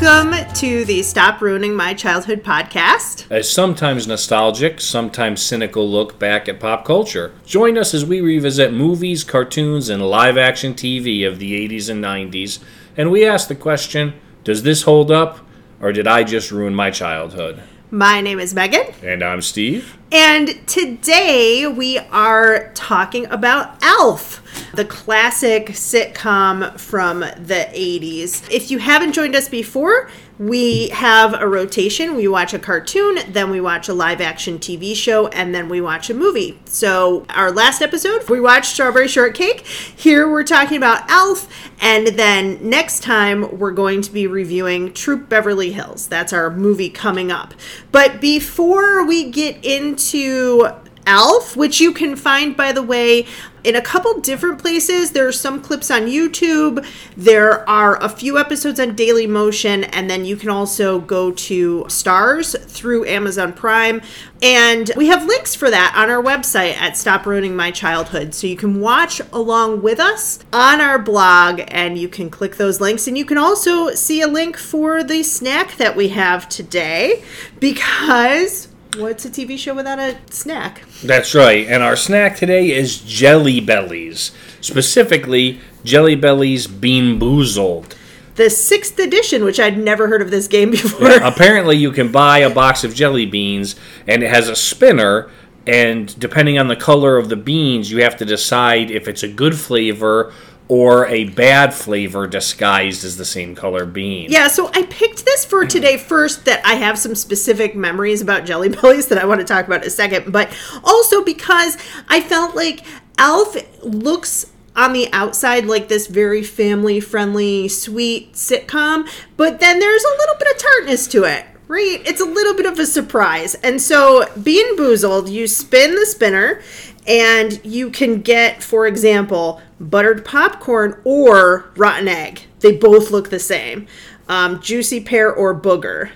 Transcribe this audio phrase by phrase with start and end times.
[0.00, 3.30] Welcome to the Stop Ruining My Childhood podcast.
[3.30, 7.32] A sometimes nostalgic, sometimes cynical look back at pop culture.
[7.46, 12.02] Join us as we revisit movies, cartoons, and live action TV of the 80s and
[12.02, 12.58] 90s,
[12.96, 15.38] and we ask the question Does this hold up,
[15.80, 17.62] or did I just ruin my childhood?
[17.90, 19.96] My name is Megan, And I'm Steve.
[20.10, 24.42] and today we are talking about Alf,
[24.74, 28.50] the classic sitcom from the 80s.
[28.50, 32.16] If you haven't joined us before, we have a rotation.
[32.16, 35.80] We watch a cartoon, then we watch a live action TV show, and then we
[35.80, 36.58] watch a movie.
[36.64, 39.60] So, our last episode, we watched Strawberry Shortcake.
[39.60, 41.48] Here we're talking about Alf.
[41.80, 46.08] and then next time we're going to be reviewing Troop Beverly Hills.
[46.08, 47.54] That's our movie coming up.
[47.92, 50.68] But before we get into
[51.06, 53.26] Alf, which you can find, by the way,
[53.64, 55.10] in a couple different places.
[55.10, 56.86] There are some clips on YouTube.
[57.16, 62.58] There are a few episodes on Dailymotion, and then you can also go to Starz
[62.68, 64.02] through Amazon Prime.
[64.42, 68.34] And we have links for that on our website at Stop Ruining My Childhood.
[68.34, 72.80] So you can watch along with us on our blog, and you can click those
[72.80, 73.08] links.
[73.08, 77.24] And you can also see a link for the snack that we have today
[77.58, 78.68] because.
[78.96, 80.82] What's a TV show without a snack?
[81.02, 84.30] That's right, and our snack today is Jelly Bellies.
[84.60, 87.96] Specifically, Jelly Bellies BeanBoozled.
[88.36, 91.10] The sixth edition, which I'd never heard of this game before.
[91.10, 93.74] Apparently, you can buy a box of jelly beans,
[94.06, 95.28] and it has a spinner.
[95.66, 99.28] And depending on the color of the beans, you have to decide if it's a
[99.28, 100.32] good flavor
[100.68, 104.30] or a bad flavor disguised as the same color bean.
[104.30, 108.46] Yeah, so I picked this for today first that I have some specific memories about
[108.46, 111.76] Jelly Bellies that I want to talk about in a second, but also because
[112.08, 112.84] I felt like
[113.18, 120.04] Alf looks on the outside like this very family friendly, sweet sitcom, but then there's
[120.04, 121.44] a little bit of tartness to it.
[121.66, 122.02] Right?
[122.04, 123.54] It's a little bit of a surprise.
[123.54, 126.60] And so, BeanBoozled, you spin the spinner
[127.06, 132.42] and you can get, for example, buttered popcorn or rotten egg.
[132.60, 133.86] They both look the same.
[134.28, 136.10] Um, juicy pear or booger.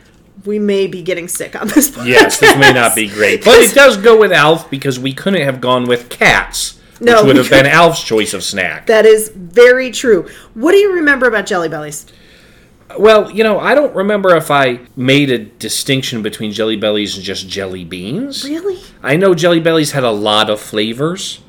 [0.44, 2.06] We may be getting sick on this podcast.
[2.06, 5.42] Yes, this may not be great, but it does go with Alf because we couldn't
[5.42, 8.86] have gone with cats, No, which would have been Alf's choice of snack.
[8.86, 10.28] That is very true.
[10.54, 12.06] What do you remember about Jelly Bellies?
[12.98, 17.24] Well, you know, I don't remember if I made a distinction between Jelly Bellies and
[17.24, 18.44] just jelly beans.
[18.44, 18.80] Really?
[19.02, 21.40] I know Jelly Bellies had a lot of flavors,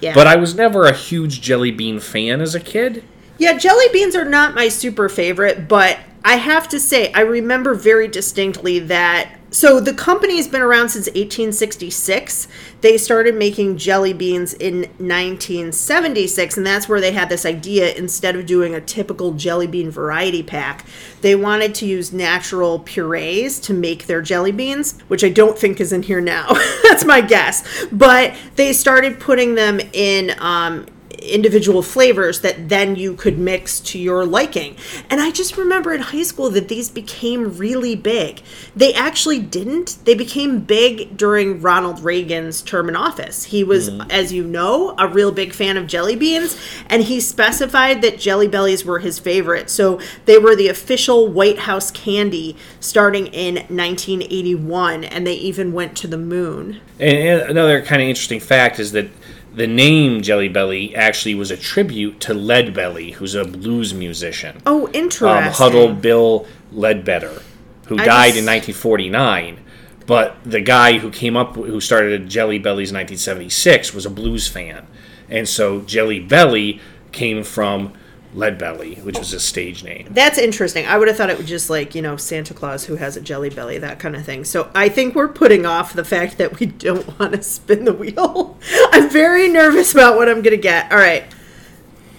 [0.00, 0.14] Yeah.
[0.14, 3.02] but I was never a huge jelly bean fan as a kid.
[3.38, 7.74] Yeah, jelly beans are not my super favorite, but I have to say, I remember
[7.74, 9.35] very distinctly that.
[9.50, 12.48] So the company's been around since 1866.
[12.80, 18.34] They started making jelly beans in 1976, and that's where they had this idea instead
[18.34, 20.84] of doing a typical jelly bean variety pack,
[21.20, 25.80] they wanted to use natural purees to make their jelly beans, which I don't think
[25.80, 26.52] is in here now.
[26.82, 27.86] that's my guess.
[27.92, 30.86] But they started putting them in um,
[31.32, 34.76] individual flavors that then you could mix to your liking.
[35.10, 38.42] And I just remember in high school that these became really big.
[38.74, 39.98] They actually didn't.
[40.04, 43.44] They became big during Ronald Reagan's term in office.
[43.44, 44.02] He was, hmm.
[44.10, 48.48] as you know, a real big fan of jelly beans, and he specified that Jelly
[48.48, 49.70] Bellies were his favorite.
[49.70, 55.96] So they were the official White House candy starting in 1981, and they even went
[55.98, 56.80] to the moon.
[56.98, 59.08] And, and another kind of interesting fact is that
[59.56, 64.60] the name Jelly Belly actually was a tribute to Lead Belly, who's a blues musician.
[64.66, 65.28] Oh, interesting.
[65.48, 67.42] um, Huddie Bill Ledbetter,
[67.86, 69.58] who I died was- in 1949.
[70.06, 74.46] But the guy who came up, who started Jelly Bellies in 1976, was a blues
[74.46, 74.86] fan,
[75.28, 76.80] and so Jelly Belly
[77.10, 77.92] came from
[78.36, 80.06] Lead Belly, which was his stage name.
[80.10, 80.86] That's interesting.
[80.86, 83.20] I would have thought it would just like, you know, Santa Claus who has a
[83.20, 84.44] jelly belly, that kind of thing.
[84.44, 87.94] So I think we're putting off the fact that we don't want to spin the
[87.94, 88.58] wheel.
[88.92, 90.92] I'm very nervous about what I'm going to get.
[90.92, 91.24] All right.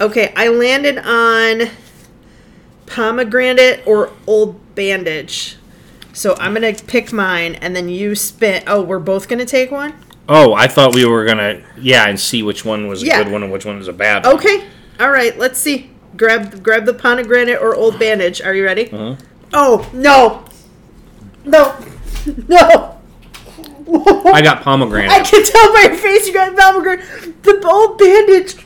[0.02, 1.69] Okay, I landed on
[2.88, 5.58] pomegranate or old bandage.
[6.14, 8.64] So I'm going to pick mine and then you spin.
[8.66, 9.94] Oh, we're both going to take one?
[10.30, 13.24] Oh, I thought we were gonna, yeah, and see which one was a Yeah.
[13.24, 14.36] good one and which one was a bad one.
[14.36, 14.68] Okay.
[15.00, 15.90] All right, let's see.
[16.18, 18.42] Grab grab the pomegranate or old bandage.
[18.42, 18.92] Are you ready?
[18.92, 19.16] Uh-huh.
[19.54, 20.44] Oh, no.
[21.46, 21.75] No.
[22.50, 23.00] No.
[24.34, 25.10] I got pomegranate.
[25.12, 27.42] I can tell by your face you got pomegranate.
[27.44, 28.58] The old bandage.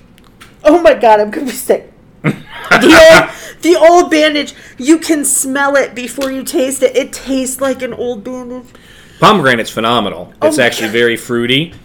[0.63, 1.91] Oh my god, I'm gonna be sick.
[2.23, 2.33] the,
[2.73, 6.95] old, the old bandage, you can smell it before you taste it.
[6.95, 8.65] It tastes like an old bandage.
[9.19, 10.33] Pomegranate's phenomenal.
[10.41, 10.93] It's my actually God.
[10.93, 11.75] very fruity.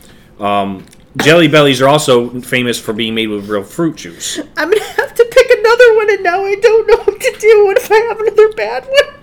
[0.40, 0.86] Um,
[1.18, 4.38] Jelly bellies are also famous for being made with real fruit juice.
[4.56, 7.64] I'm gonna have to pick another one, and now I don't know what to do.
[7.66, 9.14] What if I have another bad one?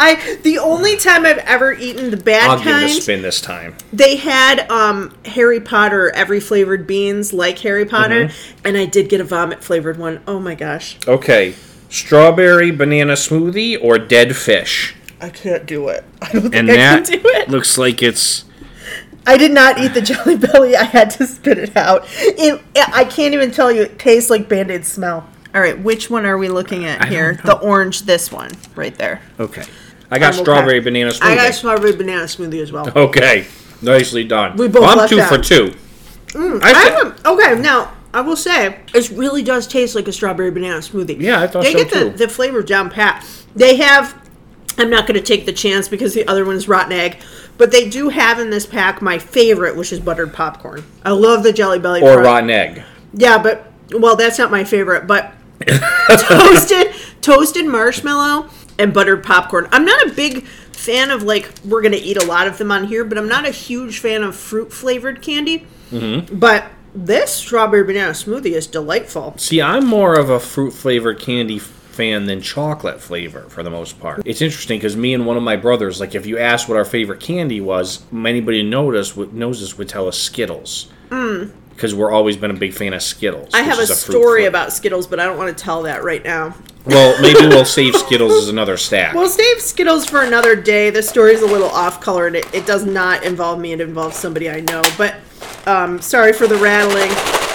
[0.00, 3.22] I the only time I've ever eaten the bad I'll give kind, it a spin
[3.22, 3.76] this time.
[3.92, 8.66] they had um, Harry Potter every flavored beans like Harry Potter, Mm-hmm.
[8.66, 10.20] and I did get a vomit flavored one.
[10.26, 11.54] Oh my gosh, Okay,
[11.90, 16.04] strawberry banana smoothie or dead fish, I can't do it.
[16.22, 17.48] I don't think and I can do it.
[17.50, 18.44] looks like it's
[19.26, 20.76] I did not eat the Jelly Belly.
[20.76, 22.04] I had to spit it out.
[22.08, 23.82] It, I can't even tell you.
[23.82, 25.28] It tastes like Band Aid smell.
[25.54, 27.40] All right, which one are we looking at don't here?
[27.44, 29.20] The orange, this one right there.
[29.40, 29.64] okay.
[30.10, 30.42] I got I'm okay.
[30.42, 31.22] strawberry banana smoothie.
[31.22, 32.90] I got strawberry banana smoothie as well.
[32.96, 33.46] okay,
[33.82, 34.56] nicely done.
[34.56, 35.28] We both Well, I'm two out.
[35.28, 35.74] for two.
[36.28, 40.08] Mm, I I said- haven't- okay, now I will say it really does taste like
[40.08, 41.20] a strawberry banana smoothie.
[41.20, 42.04] Yeah, I thought they so get too.
[42.10, 43.22] the the flavor down pat.
[43.54, 44.14] They have.
[44.78, 47.18] I'm not going to take the chance because the other one's rotten egg,
[47.58, 50.84] but they do have in this pack my favorite, which is buttered popcorn.
[51.04, 52.00] I love the Jelly Belly.
[52.00, 52.82] or pro- rotten egg.
[53.12, 55.06] Yeah, but well, that's not my favorite.
[55.06, 55.34] But
[56.08, 59.68] toasted toasted marshmallow and buttered popcorn.
[59.72, 62.84] I'm not a big fan of like we're gonna eat a lot of them on
[62.84, 65.66] here, but I'm not a huge fan of fruit flavored candy.
[65.90, 66.38] Mm-hmm.
[66.38, 69.34] But this strawberry banana smoothie is delightful.
[69.36, 71.58] See, I'm more of a fruit flavored candy
[71.98, 74.22] fan than chocolate flavor for the most part.
[74.24, 76.84] It's interesting because me and one of my brothers, like if you asked what our
[76.84, 80.92] favorite candy was, anybody who knows us would, knows us would tell us Skittles.
[81.08, 83.50] Because we're always been a big fan of Skittles.
[83.50, 83.58] Mm.
[83.58, 84.48] I have a fruit story flavor.
[84.48, 86.54] about Skittles, but I don't want to tell that right now.
[86.86, 89.14] Well, maybe we'll save Skittles as another stack.
[89.14, 90.90] We'll save Skittles for another day.
[90.90, 93.72] The story's a little off color and it, it does not involve me.
[93.72, 94.82] It involves somebody I know.
[94.96, 95.16] But
[95.66, 97.47] um, sorry for the rattling.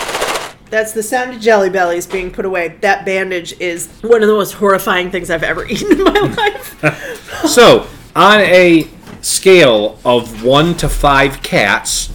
[0.74, 2.70] That's the sound of Jelly Bellies being put away.
[2.82, 7.46] That bandage is one of the most horrifying things I've ever eaten in my life.
[7.48, 7.86] so,
[8.16, 8.88] on a
[9.22, 12.12] scale of one to five cats,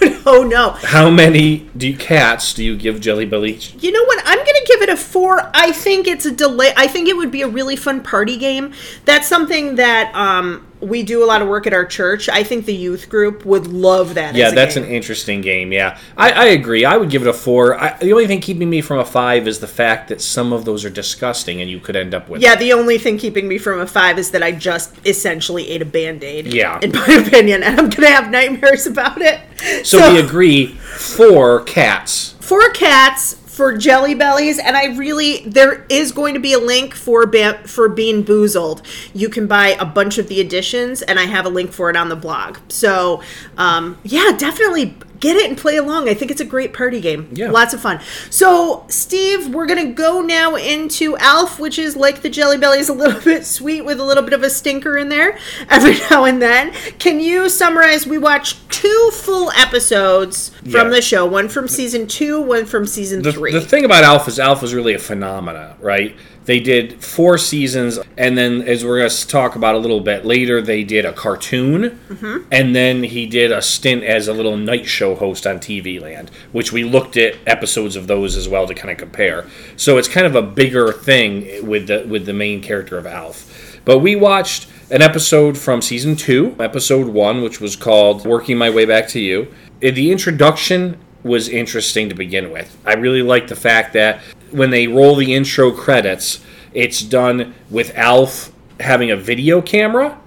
[0.26, 0.70] oh no.
[0.80, 3.74] how many do you, cats do you give Jelly Belly each?
[3.82, 4.22] You know what?
[4.24, 5.50] I'm going to give it a four.
[5.52, 6.72] I think it's a delay.
[6.76, 8.74] I think it would be a really fun party game.
[9.06, 12.28] That's something that um, we do a lot of work at our church.
[12.28, 14.34] I think the youth group would love that.
[14.34, 14.84] Yeah, as a that's game.
[14.84, 15.72] an interesting game.
[15.72, 16.84] Yeah, I, I agree.
[16.84, 17.80] I would give it a four.
[17.80, 20.64] I, the only thing keeping me from a five is the fact that some of
[20.64, 22.42] those are disgusting, and you could end up with.
[22.42, 25.82] Yeah, the only thing keeping me from a five is that I just essentially ate
[25.82, 26.52] a band aid.
[26.52, 26.78] Yeah.
[26.82, 29.40] In my opinion, and I'm gonna have nightmares about it.
[29.86, 30.66] So, we agree.
[30.66, 32.34] Four cats.
[32.40, 36.94] Four cats for jelly bellies and i really there is going to be a link
[36.94, 38.82] for ba- for bean boozled.
[39.12, 41.96] You can buy a bunch of the editions and i have a link for it
[41.96, 42.58] on the blog.
[42.68, 43.20] So
[43.56, 46.08] um, yeah definitely get it and play along.
[46.08, 47.28] I think it's a great party game.
[47.32, 47.50] Yeah.
[47.50, 48.00] lots of fun.
[48.30, 52.92] So steve we're gonna go now into alf which is like the jelly bellies a
[52.92, 55.38] little bit sweet with a little bit of a stinker in there
[55.68, 56.72] every now and then.
[56.98, 58.06] Can you summarize?
[58.06, 63.22] We watched two full episodes from the show one from season two one from season
[63.22, 63.52] The, three.
[63.52, 66.14] the thing about Alf is Alf is really a phenomena, right?
[66.48, 70.24] They did four seasons, and then as we're going to talk about a little bit
[70.24, 72.48] later, they did a cartoon, Mm-hmm.
[72.50, 76.30] and then he did a stint as a little night show host on TV Land,
[76.52, 79.44] which we looked at episodes of those as well to kind of compare.
[79.76, 83.80] So it's kind of a bigger thing with the with the main character of Alf.
[83.84, 88.70] But we watched an episode from season two, episode one, which was called "Working My
[88.70, 92.74] Way Back to You." The introduction was interesting to begin with.
[92.86, 96.40] I really like the fact that when they roll the intro credits,
[96.72, 100.18] it's done with Alf having a video camera.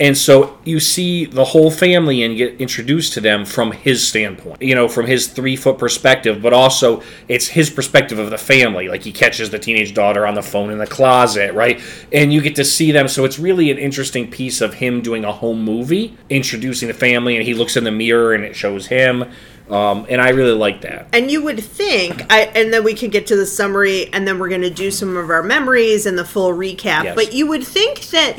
[0.00, 4.62] And so you see the whole family and get introduced to them from his standpoint,
[4.62, 8.88] you know, from his three foot perspective, but also it's his perspective of the family.
[8.88, 11.80] Like he catches the teenage daughter on the phone in the closet, right?
[12.12, 13.08] And you get to see them.
[13.08, 17.36] So it's really an interesting piece of him doing a home movie, introducing the family,
[17.36, 19.24] and he looks in the mirror and it shows him.
[19.70, 21.08] Um, and I really like that.
[21.12, 24.38] and you would think I and then we could get to the summary and then
[24.38, 27.14] we're going to do some of our memories and the full recap Yes.
[27.14, 28.38] but you would think that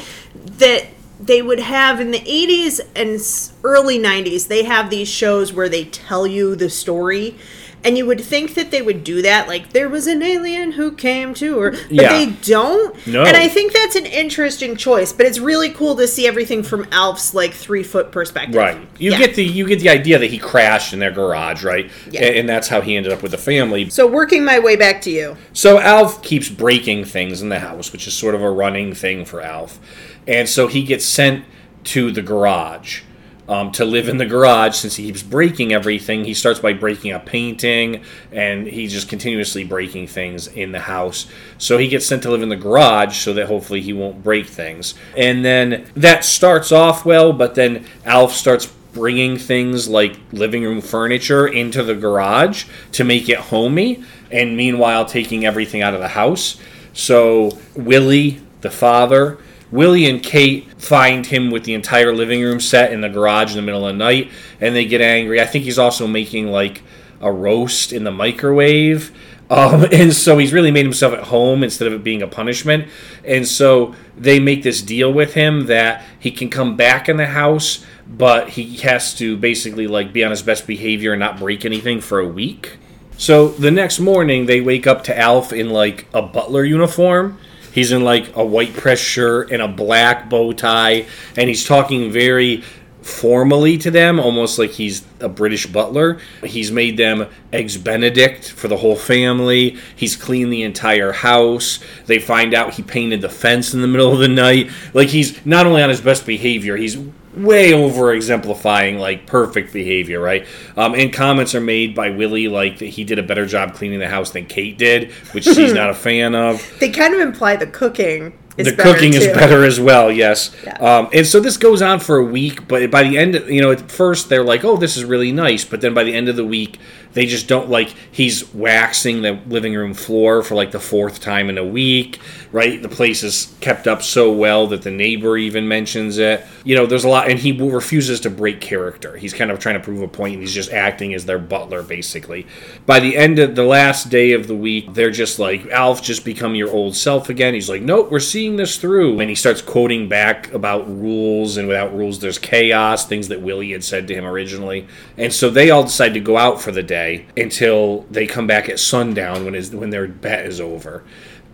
[0.58, 0.86] that
[1.20, 3.20] they would have in the 80s and
[3.64, 7.36] early 90s they have these shows where they tell you the story
[7.84, 10.92] and you would think that they would do that like there was an alien who
[10.92, 12.14] came to her but Yeah.
[12.14, 13.24] they don't No.
[13.24, 16.86] and i think that's an interesting choice but it's really cool to see everything from
[16.92, 18.78] alf's like three foot perspective Right.
[18.98, 19.18] You Yeah.
[19.20, 21.90] get the you get the idea that he crashed in their garage, right?
[22.12, 22.24] Yeah.
[22.26, 23.90] And, and that's how he ended up with the family.
[23.90, 27.92] so working my way back to you So Alf keeps breaking things in the house,
[27.92, 29.80] which is sort of a running thing for Alf.
[30.28, 31.46] And so he gets sent
[31.86, 33.02] to the garage
[33.50, 36.24] um, to live in the garage since he keeps breaking everything.
[36.24, 41.26] He starts by breaking a painting and he's just continuously breaking things in the house.
[41.58, 44.46] So he gets sent to live in the garage so that hopefully he won't break
[44.46, 44.94] things.
[45.18, 50.82] And then that starts off well, but then Alf starts bringing things like living room
[50.82, 56.10] furniture into the garage to make it homey, and meanwhile taking everything out of the
[56.10, 56.60] house.
[56.94, 59.38] So Willie, the father,
[59.72, 63.56] Willie and Kate find him with the entire living room set in the garage in
[63.56, 65.42] the middle of the night, and they get angry.
[65.42, 66.82] I think he's also making like
[67.22, 69.12] a roast in the microwave.
[69.52, 72.88] Um, and so he's really made himself at home instead of it being a punishment.
[73.26, 77.26] And so they make this deal with him that he can come back in the
[77.26, 81.66] house, but he has to basically like be on his best behavior and not break
[81.66, 82.78] anything for a week.
[83.18, 87.40] So the next morning they wake up to Alf in like a butler uniform.
[87.80, 91.06] He's in like a white press shirt and a black bow tie,
[91.38, 92.62] and he's talking very
[93.10, 96.20] formally to them, almost like he's a British butler.
[96.44, 99.78] He's made them eggs Benedict for the whole family.
[99.96, 101.80] He's cleaned the entire house.
[102.06, 104.72] They find out he painted the fence in the middle of the night.
[104.94, 106.98] Like he's not only on his best behavior, he's
[107.36, 110.46] way over exemplifying like perfect behavior, right?
[110.76, 114.00] Um, and comments are made by Willie like that he did a better job cleaning
[114.00, 116.66] the house than Kate did, which she's not a fan of.
[116.80, 120.56] They kind of imply the cooking the cooking is better as well, yes.
[120.64, 120.78] Yeah.
[120.78, 123.62] Um, and so this goes on for a week, but by the end, of, you
[123.62, 126.30] know, at first they're like, "Oh, this is really nice," but then by the end
[126.30, 126.80] of the week,
[127.14, 127.94] they just don't like.
[128.12, 132.20] He's waxing the living room floor for like the fourth time in a week,
[132.52, 132.82] right?
[132.82, 136.46] The place is kept up so well that the neighbor even mentions it.
[136.64, 139.18] You know, there's a lot, and he refuses to break character.
[139.18, 141.82] He's kind of trying to prove a point, and he's just acting as their butler,
[141.82, 142.46] basically.
[142.86, 146.24] By the end of the last day of the week, they're just like, "Alf, just
[146.24, 149.62] become your old self again." He's like, "Nope, we're seeing this through," and he starts
[149.62, 153.08] quoting back about rules, and without rules, there's chaos.
[153.08, 154.86] Things that Willie had said to him originally,
[155.18, 156.99] and so they all decide to go out for the day
[157.38, 161.04] until they come back at sundown when his when their bet is over.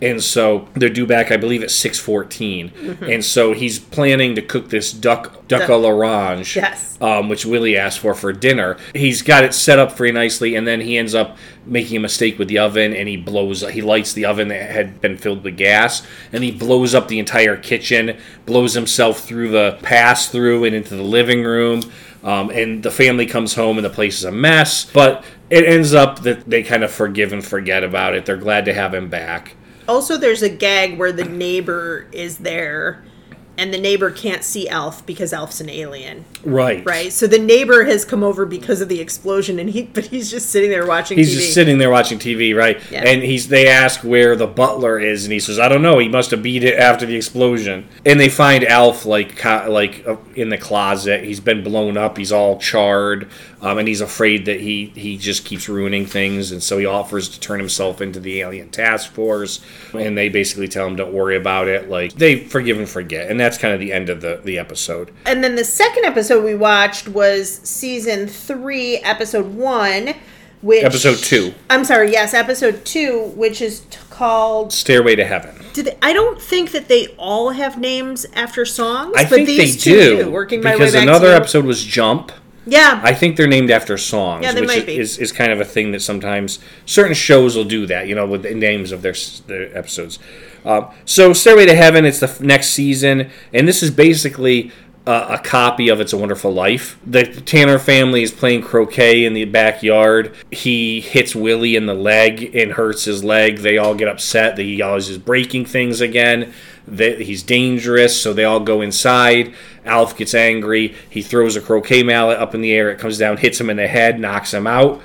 [0.01, 1.97] And so they're due back, I believe, at six
[3.01, 6.97] And so he's planning to cook this duck duck à l'orange, Yes.
[6.99, 8.75] um, which Willie asked for for dinner.
[8.93, 12.37] He's got it set up very nicely, and then he ends up making a mistake
[12.37, 13.61] with the oven, and he blows.
[13.69, 17.17] He lights the oven that had been filled with gas, and he blows up the
[17.19, 21.81] entire kitchen, blows himself through the pass through and into the living room.
[22.25, 24.83] Um, and the family comes home, and the place is a mess.
[24.85, 28.25] But it ends up that they kind of forgive and forget about it.
[28.25, 29.55] They're glad to have him back.
[29.87, 33.03] Also, there's a gag where the neighbor is there,
[33.57, 36.85] and the neighbor can't see Alf because Alf's an alien, Right.
[36.85, 37.11] right?
[37.11, 40.49] So the neighbor has come over because of the explosion, and he but he's just
[40.49, 41.35] sitting there watching He's TV.
[41.41, 42.79] just sitting there watching TV, right?
[42.91, 43.03] Yeah.
[43.05, 45.99] And he's they ask where the butler is, and he says, "I don't know.
[45.99, 50.03] He must have beat it after the explosion." And they find Alf like co- like
[50.07, 51.23] uh, in the closet.
[51.23, 52.17] He's been blown up.
[52.17, 53.29] He's all charred,
[53.61, 56.51] um, and he's afraid that he he just keeps ruining things.
[56.51, 59.61] And so he offers to turn himself into the alien task force.
[59.93, 63.39] And they basically tell him, "Don't worry about it." Like they forgive and forget, and
[63.45, 65.11] that's kind of the end of the the episode.
[65.25, 70.15] And then the second episode we watched was season three, episode one,
[70.61, 71.53] which Episode two.
[71.69, 74.73] I'm sorry, yes, episode two, which is t- called.
[74.73, 75.55] Stairway to Heaven.
[75.73, 79.13] Did they, I don't think that they all have names after songs.
[79.15, 80.31] I but think they two do.
[80.31, 82.31] Working my way because back another to, episode was Jump.
[82.67, 84.97] Yeah, I think they're named after songs, Yeah, they which might be.
[84.97, 88.25] is, is kind of a thing that sometimes certain shows will do that, you know,
[88.25, 89.13] with the names of their,
[89.45, 90.17] their episodes.
[90.65, 94.71] Um, so, Stairway to Heaven, it's the next season, and this is basically
[95.05, 96.97] uh, a copy of It's a Wonderful Life.
[97.05, 100.35] The Tanner family is playing croquet in the backyard.
[100.51, 103.59] He hits Willie in the leg and hurts his leg.
[103.59, 106.53] They all get upset that he always is breaking things again.
[106.87, 109.53] That he's dangerous, so they all go inside.
[109.85, 110.95] Alf gets angry.
[111.09, 112.89] He throws a croquet mallet up in the air.
[112.89, 115.01] It comes down, hits him in the head, knocks him out.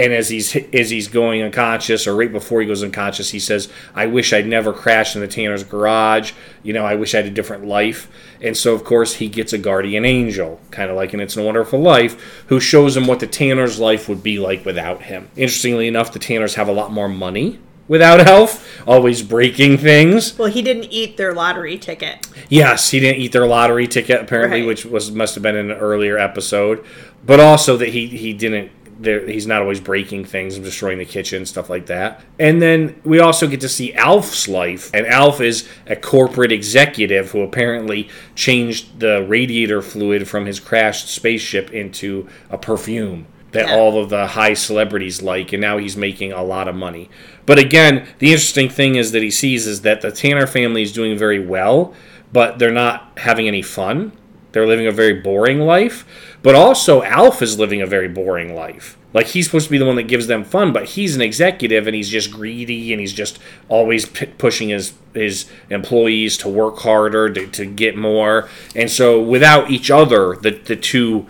[0.00, 3.68] And as he's as he's going unconscious, or right before he goes unconscious, he says,
[3.94, 6.32] "I wish I'd never crashed in the Tanner's garage.
[6.62, 8.08] You know, I wish I had a different life."
[8.40, 11.42] And so, of course, he gets a guardian angel, kind of like in It's a
[11.42, 15.28] Wonderful Life, who shows him what the Tanner's life would be like without him.
[15.36, 20.38] Interestingly enough, the Tanners have a lot more money without Alf, always breaking things.
[20.38, 22.26] well, he didn't eat their lottery ticket.
[22.48, 24.66] Yes, he didn't eat their lottery ticket apparently, Right.
[24.68, 26.78] which was must have been in an earlier episode,
[27.26, 28.70] but also that he he didn't.
[29.02, 32.22] There, he's not always breaking things and destroying the kitchen, stuff like that.
[32.38, 37.30] And then we also get to see Alf's life, and Alf is a corporate executive
[37.30, 43.76] who apparently changed the radiator fluid from his crashed spaceship into a perfume that Yeah.
[43.76, 47.08] all of the high celebrities like, and now he's making a lot of money.
[47.46, 50.92] But again, the interesting thing is that he sees is that the Tanner family is
[50.92, 51.94] doing very well,
[52.32, 54.12] but they're not having any fun.
[54.52, 56.04] They're living a very boring life.
[56.42, 58.96] But also, Alf is living a very boring life.
[59.12, 61.86] Like he's supposed to be the one that gives them fun, but he's an executive
[61.86, 66.78] and he's just greedy and he's just always p- pushing his his employees to work
[66.78, 68.48] harder to, to get more.
[68.76, 71.26] And so, without each other, the the two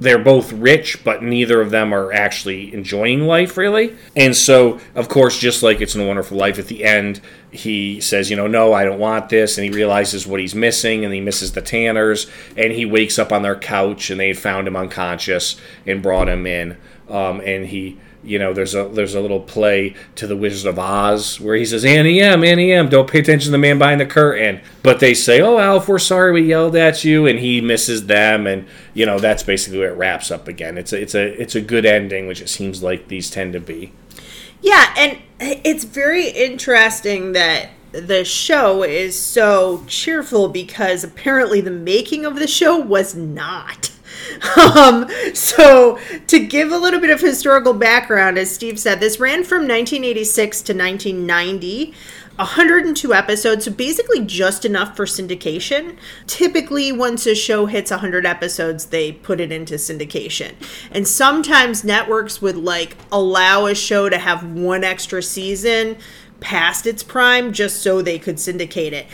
[0.00, 3.96] they're both rich, but neither of them are actually enjoying life really.
[4.16, 7.20] And so, of course, just like it's in a Wonderful Life, at the end,
[7.50, 11.04] he says, you know, no, I don't want this, and he realizes what he's missing,
[11.04, 14.66] and he misses the Tanners, and he wakes up on their couch, and they found
[14.66, 16.76] him unconscious and brought him in,
[17.08, 20.78] um, and he you know, there's a there's a little play to the Wizard of
[20.78, 24.00] Oz where he says, "Auntie Em, Auntie Em, don't pay attention to the man behind
[24.00, 27.60] the curtain." But they say, "Oh, Alf, we're sorry we yelled at you," and he
[27.60, 30.78] misses them, and you know that's basically where it wraps up again.
[30.78, 33.60] It's a it's a it's a good ending, which it seems like these tend to
[33.60, 33.92] be.
[34.62, 42.24] Yeah, and it's very interesting that the show is so cheerful because apparently the making
[42.24, 43.93] of the show was not.
[44.74, 49.44] Um, so, to give a little bit of historical background, as Steve said, this ran
[49.44, 51.94] from 1986 to 1990.
[52.36, 55.96] 102 episodes, so basically just enough for syndication.
[56.26, 60.52] Typically, once a show hits 100 episodes, they put it into syndication.
[60.90, 65.96] And sometimes networks would like allow a show to have one extra season
[66.40, 69.06] past its prime just so they could syndicate it.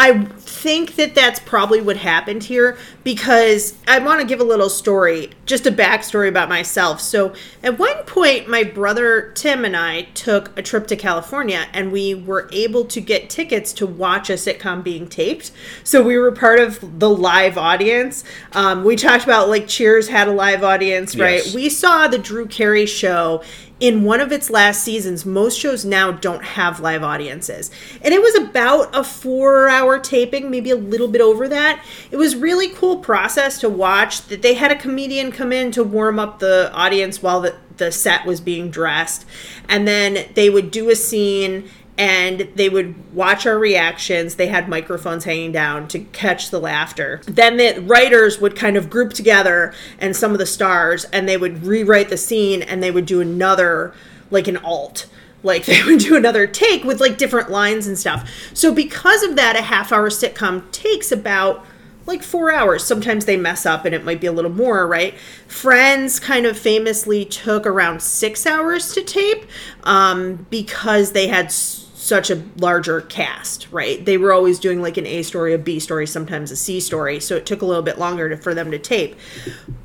[0.00, 4.70] I think that that's probably what happened here because I want to give a little
[4.70, 7.00] story, just a backstory about myself.
[7.00, 11.90] So, at one point, my brother Tim and I took a trip to California and
[11.90, 15.50] we were able to get tickets to watch a sitcom being taped.
[15.82, 18.22] So, we were part of the live audience.
[18.52, 21.44] Um, we talked about like Cheers had a live audience, right?
[21.44, 21.54] Yes.
[21.54, 23.42] We saw the Drew Carey show
[23.80, 27.70] in one of its last seasons, most shows now don't have live audiences.
[28.02, 31.84] And it was about a four hour taping, maybe a little bit over that.
[32.10, 35.84] It was really cool process to watch that they had a comedian come in to
[35.84, 39.24] warm up the audience while the, the set was being dressed.
[39.68, 44.36] And then they would do a scene and they would watch our reactions.
[44.36, 47.20] They had microphones hanging down to catch the laughter.
[47.26, 51.36] Then the writers would kind of group together and some of the stars, and they
[51.36, 53.92] would rewrite the scene and they would do another,
[54.30, 55.06] like an alt.
[55.42, 58.30] Like they would do another take with like different lines and stuff.
[58.54, 61.66] So, because of that, a half hour sitcom takes about
[62.06, 62.82] like four hours.
[62.84, 65.14] Sometimes they mess up and it might be a little more, right?
[65.46, 69.44] Friends kind of famously took around six hours to tape
[69.84, 74.04] um, because they had s- such a larger cast, right?
[74.04, 77.20] They were always doing like an A story, a B story, sometimes a C story.
[77.20, 79.16] So it took a little bit longer to, for them to tape.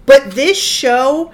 [0.05, 1.31] But this show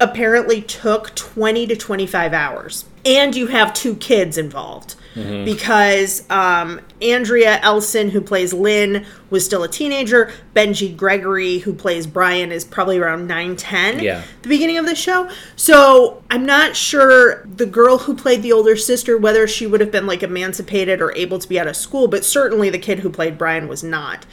[0.00, 2.84] apparently took 20 to 25 hours.
[3.04, 9.62] And you have two kids involved because um, Andrea Elson, who plays Lynn, was still
[9.62, 10.32] a teenager.
[10.54, 14.22] Benji Gregory, who plays Brian, is probably around 9 10 Yeah.
[14.42, 15.28] the beginning of the show.
[15.56, 19.90] So I'm not sure the girl who played the older sister, whether she would have
[19.92, 23.10] been like emancipated or able to be out of school, but certainly the kid who
[23.10, 24.24] played Brian was not.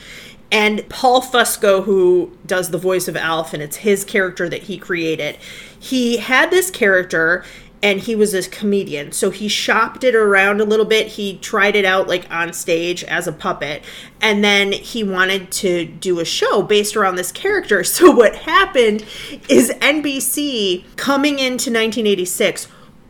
[0.51, 4.79] And Paul Fusco, who does the voice of Alf, and it's his character that he
[4.79, 5.37] created,
[5.79, 7.45] he had this character
[7.81, 9.11] and he was a comedian.
[9.11, 11.07] So he shopped it around a little bit.
[11.07, 13.83] He tried it out like on stage as a puppet.
[14.21, 17.83] And then he wanted to do a show based around this character.
[17.99, 19.03] So what happened
[19.49, 22.67] is NBC coming into 1986,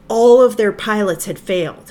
[0.07, 1.88] all of their pilots had failed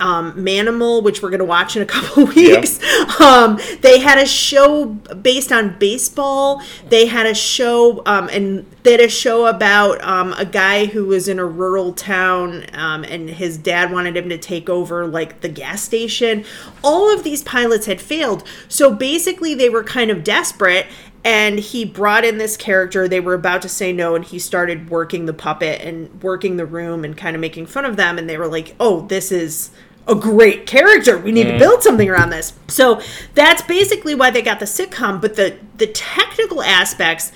[0.00, 2.80] um, Manimal, which we're going to watch in a couple weeks.
[3.20, 6.62] Um, they had a show based on baseball.
[6.88, 11.06] They had a show, um, and they had a show about um, a guy who
[11.06, 15.40] was in a rural town, um, and his dad wanted him to take over like
[15.40, 16.44] the gas station.
[16.82, 20.86] All of these pilots had failed, so basically they were kind of desperate.
[21.24, 23.08] And he brought in this character.
[23.08, 26.66] They were about to say no, and he started working the puppet and working the
[26.66, 28.18] room and kind of making fun of them.
[28.18, 29.70] And they were like, "Oh, this is
[30.06, 31.18] a great character.
[31.18, 31.58] We need to mm.
[31.58, 32.52] build something around this.
[32.68, 33.00] So
[33.34, 35.20] that's basically why they got the sitcom.
[35.20, 37.32] But the the technical aspects,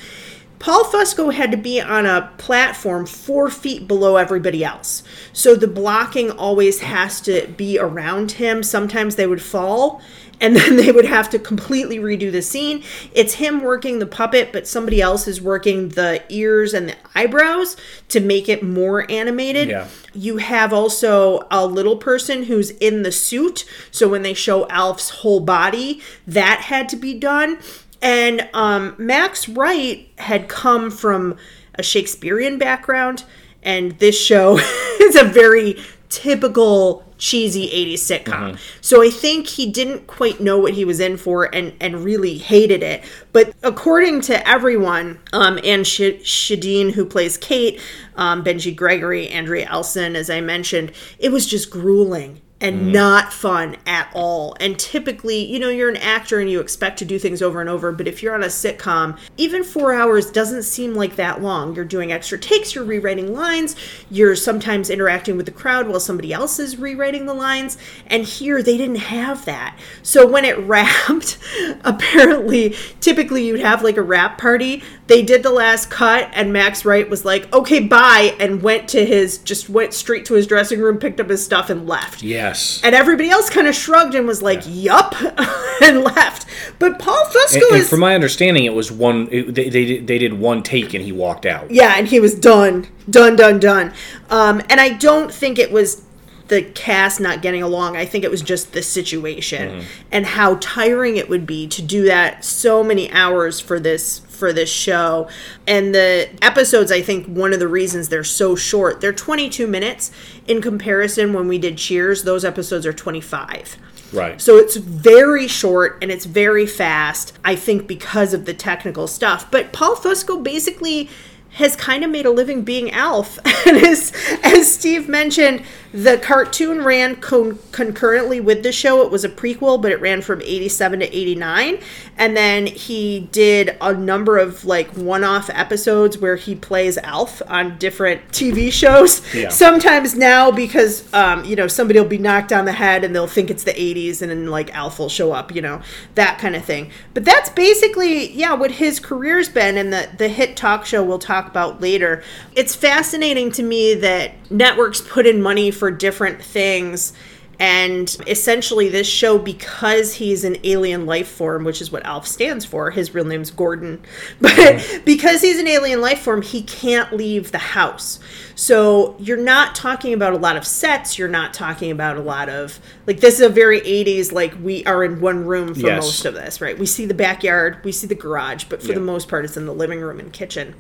[0.59, 5.03] Paul Fusco had to be on a platform four feet below everybody else.
[5.33, 8.63] So the blocking always has to be around him.
[8.63, 10.03] Sometimes they would fall.
[10.41, 12.85] And then they would have to completely redo the scene.
[13.13, 17.77] It's him working the puppet, but somebody else is working the ears and the eyebrows
[18.09, 19.69] to make it more animated.
[19.69, 19.89] Yeah.
[20.15, 23.65] You have also a little person who's in the suit.
[23.91, 27.59] So when they show Alf's whole body, that had to be done.
[28.01, 31.37] And um, Max Wright had come from
[31.75, 33.25] a Shakespearean background,
[33.63, 34.59] and this show
[35.01, 38.59] is a very typical cheesy 80s sitcom.
[38.81, 42.39] So I think he didn't quite know what he was in for and, and really
[42.39, 43.05] hated it.
[43.33, 47.81] But according to everyone, um, and Sh- Schedeen, who plays Kate,
[48.17, 52.41] um, Benji Gregory, Andrea Elson, as I mentioned, it was just grueling.
[52.61, 52.93] And mm.
[52.93, 54.57] not fun at all.
[54.61, 57.71] And typically, you know, you're an actor and you expect to do things over and
[57.71, 61.75] over, but if you're on a sitcom, even four hours doesn't seem like that long.
[61.75, 63.77] You're doing extra takes, you're rewriting lines,
[64.11, 67.79] you're sometimes interacting with the crowd while somebody else is rewriting the lines.
[68.09, 69.79] And here, they didn't have that.
[70.03, 71.39] So when it wrapped,
[71.85, 74.83] apparently, typically you'd have like a wrap party.
[75.07, 79.07] They did the last cut, and Max Wright was like, okay, bye, and went to
[79.07, 82.23] his, just went straight to his dressing room, picked up his stuff, and left.
[82.49, 82.81] Yes.
[82.85, 85.15] And everybody else kind of shrugged and was like, "Yup,"
[85.83, 86.47] and left.
[86.79, 89.29] But Paul Fusco And, and is from my understanding, it was one.
[89.31, 91.71] It, they, they did- they did one take and he walked out.
[91.71, 93.93] yeah, and he was done, done, done, done.
[94.31, 96.03] Um, and I don't think it was
[96.49, 97.97] the cast not getting along.
[97.97, 99.87] I think it was just the situation mm-hmm.
[100.11, 104.53] and how tiring it would be to do that so many hours for this for
[104.53, 105.29] this show.
[105.67, 110.13] And the episodes, I think one of the reasons they're so short, they're 22 minutes
[110.47, 113.77] in comparison when we did Cheers, those episodes are 25.
[114.13, 114.41] Right.
[114.41, 119.51] So it's very short and it's very fast, I think, because of the technical stuff.
[119.51, 121.11] But Paul Fusco basically
[121.53, 123.39] has kind of made a living being Alf.
[123.67, 129.03] and as, as Steve mentioned, the cartoon ran con- concurrently with the show.
[129.03, 131.79] It was a prequel, but it ran from 87 to 89.
[132.19, 137.41] And then he did a number of like one off episodes where he plays Alf
[137.47, 139.23] on different TV shows.
[139.35, 139.49] Yeah.
[139.49, 143.27] Sometimes now, because, um, you know, somebody will be knocked on the head and they'll
[143.27, 145.81] think it's the 80s and then like Alf will show up, you know,
[146.17, 146.91] that kind of thing.
[147.15, 151.19] But that's basically, yeah, what his career's been and the, the hit talk show we'll
[151.19, 152.23] talk about later.
[152.57, 157.13] It's fascinating to me that networks put in money for different things.
[157.61, 162.65] And essentially, this show, because he's an alien life form, which is what Alf stands
[162.65, 164.01] for, his real name's Gordon,
[164.41, 168.21] but because he's an alien life form, he can't leave the house.
[168.55, 171.19] So you're not talking about a lot of sets.
[171.19, 174.85] You're not talking about a lot of, like, this is a very 80s, like, we
[174.85, 176.05] are in one room for Yes.
[176.05, 176.79] most of this, right?
[176.79, 179.67] We see the backyard, we see the garage, but for the most part, it's in
[179.67, 180.75] the living room and kitchen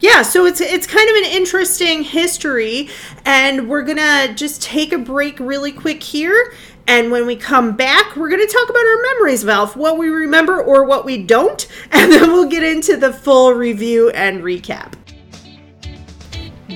[0.00, 2.88] yeah so it's it's kind of an interesting history
[3.24, 6.52] and we're gonna just take a break really quick here
[6.86, 10.62] and when we come back we're gonna talk about our memories of what we remember
[10.62, 14.94] or what we don't and then we'll get into the full review and recap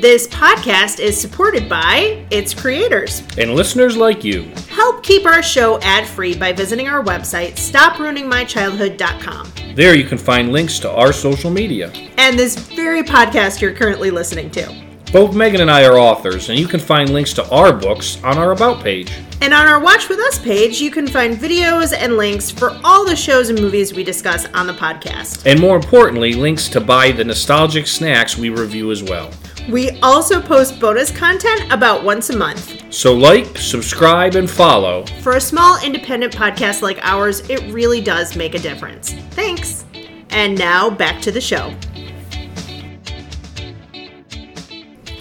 [0.01, 4.43] this podcast is supported by its creators And listeners like you.
[4.69, 10.79] help keep our show ad-free by visiting our website stopruiningmychildhood.com There you can find links
[10.81, 11.91] to our social media.
[12.17, 14.73] and this very podcast you're currently listening to
[15.13, 18.37] Both Megan and I are authors, and you can find links to our books on
[18.37, 19.11] our About page.
[19.41, 23.07] And on our Watch With Us page, you can find videos and links for all
[23.07, 25.47] the shows and movies we discuss on the podcast.
[25.47, 29.31] And more importantly, links to buy the nostalgic snacks we review as well.
[29.69, 32.91] We also post bonus content about once a month.
[32.91, 35.05] So, like, subscribe, and follow.
[35.21, 39.13] For a small independent podcast like ours, it really does make a difference.
[39.33, 39.85] Thanks.
[40.31, 41.75] And now back to the show.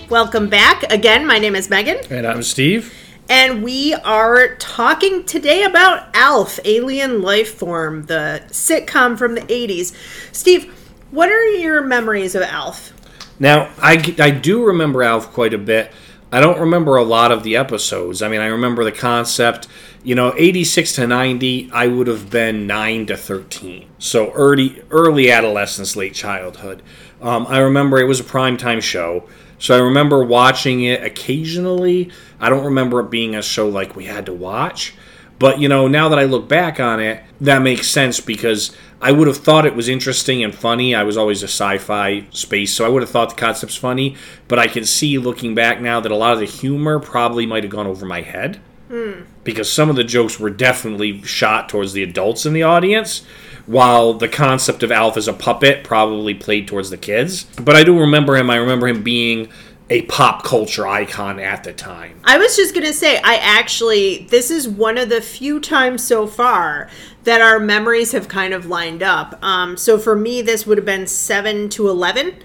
[0.09, 0.83] Welcome back.
[0.93, 1.97] Again, my name is Megan.
[2.09, 2.93] And I'm Steve.
[3.27, 9.93] And we are talking today about Alf, Alien Life Form, the sitcom from the 80s.
[10.33, 10.73] Steve,
[11.11, 12.93] what are your memories of Alf?
[13.39, 15.91] Now, I, I do remember Alf quite a bit.
[16.31, 18.21] I don't remember a lot of the episodes.
[18.21, 19.67] I mean, I remember the concept.
[20.03, 23.89] You know, 86 to 90, I would have been 9 to 13.
[23.99, 26.81] So early, early adolescence, late childhood.
[27.21, 29.27] Um, I remember it was a primetime show.
[29.59, 32.11] So I remember watching it occasionally.
[32.39, 34.95] I don't remember it being a show like we had to watch.
[35.39, 39.11] But you know, now that I look back on it, that makes sense because I
[39.11, 40.95] would have thought it was interesting and funny.
[40.95, 44.15] I was always a sci-fi space, so I would have thought the concept's funny.
[44.47, 47.63] But I can see looking back now that a lot of the humor probably might
[47.63, 49.21] have gone over my head hmm.
[49.43, 53.23] because some of the jokes were definitely shot towards the adults in the audience,
[53.67, 57.43] while the concept of Alf as a puppet probably played towards the kids.
[57.61, 58.49] But I do remember him.
[58.49, 59.49] I remember him being
[59.89, 62.19] a pop culture icon at the time.
[62.23, 66.03] I was just going to say, I actually, this is one of the few times
[66.03, 66.89] so far
[67.27, 69.37] that our memories have kind of lined up.
[69.43, 72.35] Um, so for me, this would have been 7 to 11.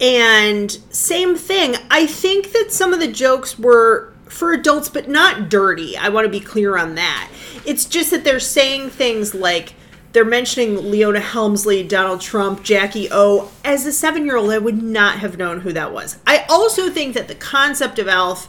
[0.00, 5.48] And same thing, I think that some of the jokes were for adults, but not
[5.48, 5.96] dirty.
[5.96, 7.28] I want to be clear on that.
[7.66, 9.74] It's just that they're saying things like,
[10.12, 13.50] they're mentioning Leona Helmsley, Donald Trump, Jackie O.
[13.64, 16.20] As a seven year old, I would not have known who that was.
[16.28, 18.48] I also think that the concept of Alf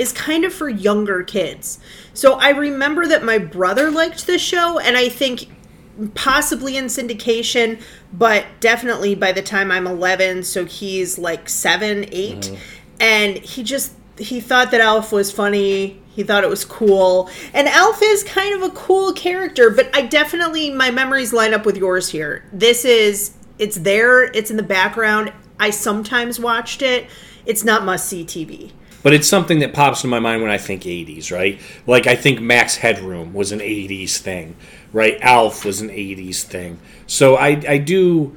[0.00, 1.78] is kind of for younger kids.
[2.14, 5.50] So I remember that my brother liked the show, and I think
[6.14, 12.38] possibly in syndication, but definitely by the time I'm 11, so he's like seven, 8
[12.38, 12.54] mm-hmm.
[12.98, 15.88] and he just he thought that Alf was funny.
[15.88, 17.28] He He thought it was cool.
[17.52, 21.66] And Alf is kind of a cool character, but I definitely, my memories line up
[21.66, 22.44] with yours here.
[22.52, 25.32] This is, it's there, it's in the background.
[25.58, 27.06] I sometimes watched it.
[27.44, 28.72] It's not must see TV.
[29.02, 31.60] But it's something that pops in my mind when I think 80s, right?
[31.86, 34.56] Like I think Max Headroom was an 80s thing,
[34.92, 35.18] right?
[35.20, 36.78] Alf was an 80s thing.
[37.06, 38.36] So I, I do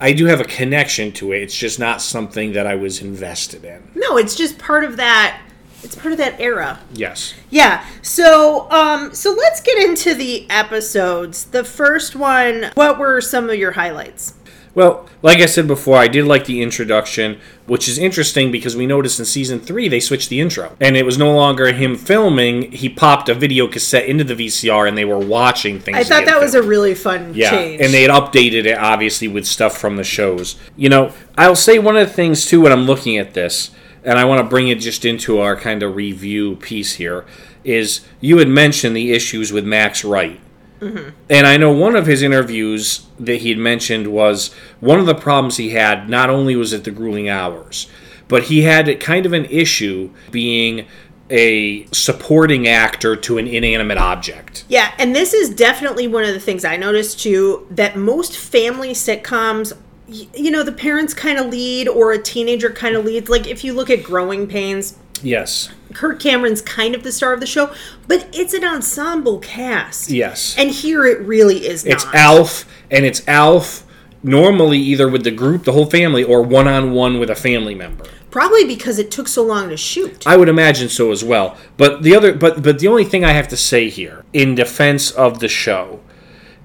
[0.00, 1.42] I do have a connection to it.
[1.42, 3.82] It's just not something that I was invested in.
[3.96, 5.40] No, it's just part of that
[5.82, 6.80] it's part of that era.
[6.92, 7.34] Yes.
[7.50, 7.84] Yeah.
[8.02, 11.44] So, um, so let's get into the episodes.
[11.44, 12.72] The first one.
[12.74, 14.34] What were some of your highlights?
[14.78, 18.86] Well, like I said before, I did like the introduction, which is interesting because we
[18.86, 20.76] noticed in season three they switched the intro.
[20.80, 24.86] And it was no longer him filming, he popped a video cassette into the VCR
[24.86, 25.96] and they were watching things.
[25.96, 27.80] I thought that was a really fun yeah, change.
[27.80, 30.54] and they had updated it obviously with stuff from the shows.
[30.76, 33.72] You know, I'll say one of the things too when I'm looking at this,
[34.04, 37.26] and I want to bring it just into our kind of review piece here,
[37.64, 40.38] is you had mentioned the issues with Max Wright.
[40.80, 41.10] Mm-hmm.
[41.28, 45.14] And I know one of his interviews that he had mentioned was one of the
[45.14, 47.88] problems he had not only was it the grueling hours,
[48.28, 50.86] but he had kind of an issue being
[51.30, 54.64] a supporting actor to an inanimate object.
[54.68, 58.92] Yeah, and this is definitely one of the things I noticed too that most family
[58.92, 59.76] sitcoms
[60.08, 63.62] you know the parents kind of lead or a teenager kind of leads like if
[63.62, 65.68] you look at growing pains Yes.
[65.94, 67.72] Kirk Cameron's kind of the star of the show
[68.06, 70.54] but it's an ensemble cast Yes.
[70.58, 73.84] and here it really is not It's Alf, and it's Alf
[74.22, 77.74] normally either with the group, the whole family, or one on one with a family
[77.74, 78.04] member.
[78.30, 81.56] probably because it took so long to shoot I would imagine so as well.
[81.76, 85.10] But the other, but but the only thing I have to say here in defense
[85.12, 86.00] of the show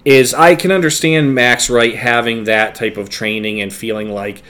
[0.03, 4.41] is I can understand Max Wright having that type of training and feeling like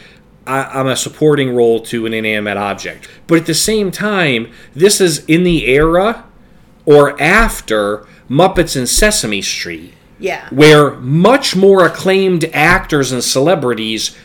[0.45, 3.10] I, I'm a supporting role to an inanimate object.
[3.27, 6.25] But at the same time, this is in the era
[6.86, 14.15] or after Muppets and Sesame Street yeah where much more acclaimed actors and celebrities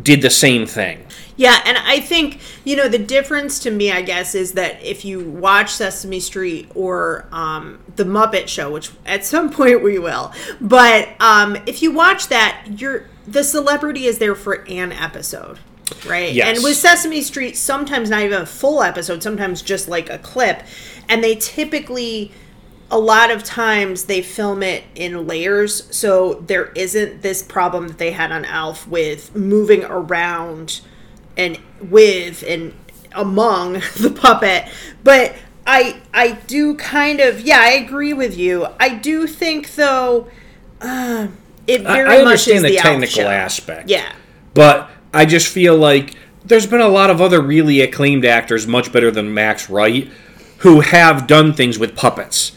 [0.00, 1.04] did the same thing.
[1.36, 5.04] Yeah, and I think, you know, the difference to me, I guess, is that if
[5.04, 10.32] you watch Sesame Street or um, The Muppet Show, which at some point we will,
[10.60, 15.58] but um, if you watch that, you're the celebrity is there for an episode.
[16.06, 16.32] Right.
[16.32, 16.56] Yes.
[16.56, 20.62] And with Sesame Street, sometimes not even a full episode, sometimes just like a clip.
[21.08, 22.32] And they typically
[22.92, 27.96] a lot of times they film it in layers so there isn't this problem that
[27.96, 30.82] they had on alf with moving around
[31.38, 32.74] and with and
[33.12, 34.68] among the puppet
[35.02, 35.34] but
[35.66, 40.28] i i do kind of yeah i agree with you i do think though
[40.82, 41.28] uh,
[41.66, 43.88] it I, very I much is understand the, the technical aspect.
[43.90, 44.12] yeah
[44.54, 48.92] But I just feel like there's been a lot of other really acclaimed actors, much
[48.92, 50.10] better than Max Wright,
[50.58, 52.52] who have done things with puppets.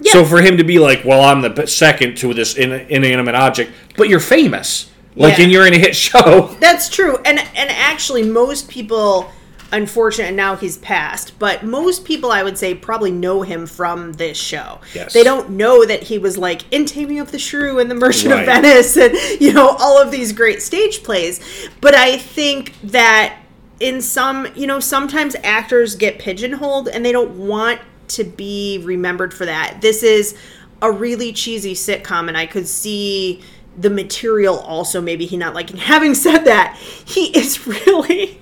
[0.00, 0.12] Yeah.
[0.12, 4.08] So for him to be like, well, I'm the second to this inanimate object, but
[4.08, 4.90] you're famous.
[5.14, 5.44] Like, Yeah.
[5.44, 6.46] and you're in a hit show.
[6.58, 7.18] That's true.
[7.18, 9.30] And and actually most people
[9.72, 14.12] unfortunate and now he's passed, but most people I would say probably know him from
[14.12, 14.80] this show.
[14.94, 15.12] Yes.
[15.12, 18.32] They don't know that he was like in Taming of the Shrew and The Merchant
[18.32, 18.40] Right.
[18.40, 21.40] of Venice and you know all of these great stage plays.
[21.80, 23.38] But I think that
[23.80, 29.32] in some, you know, sometimes actors get pigeonholed and they don't want to be remembered
[29.32, 29.78] for that.
[29.80, 30.36] This is
[30.82, 33.40] a really cheesy sitcom and I could see
[33.78, 35.76] the material also maybe he not liking.
[35.78, 38.41] Having said that, he is really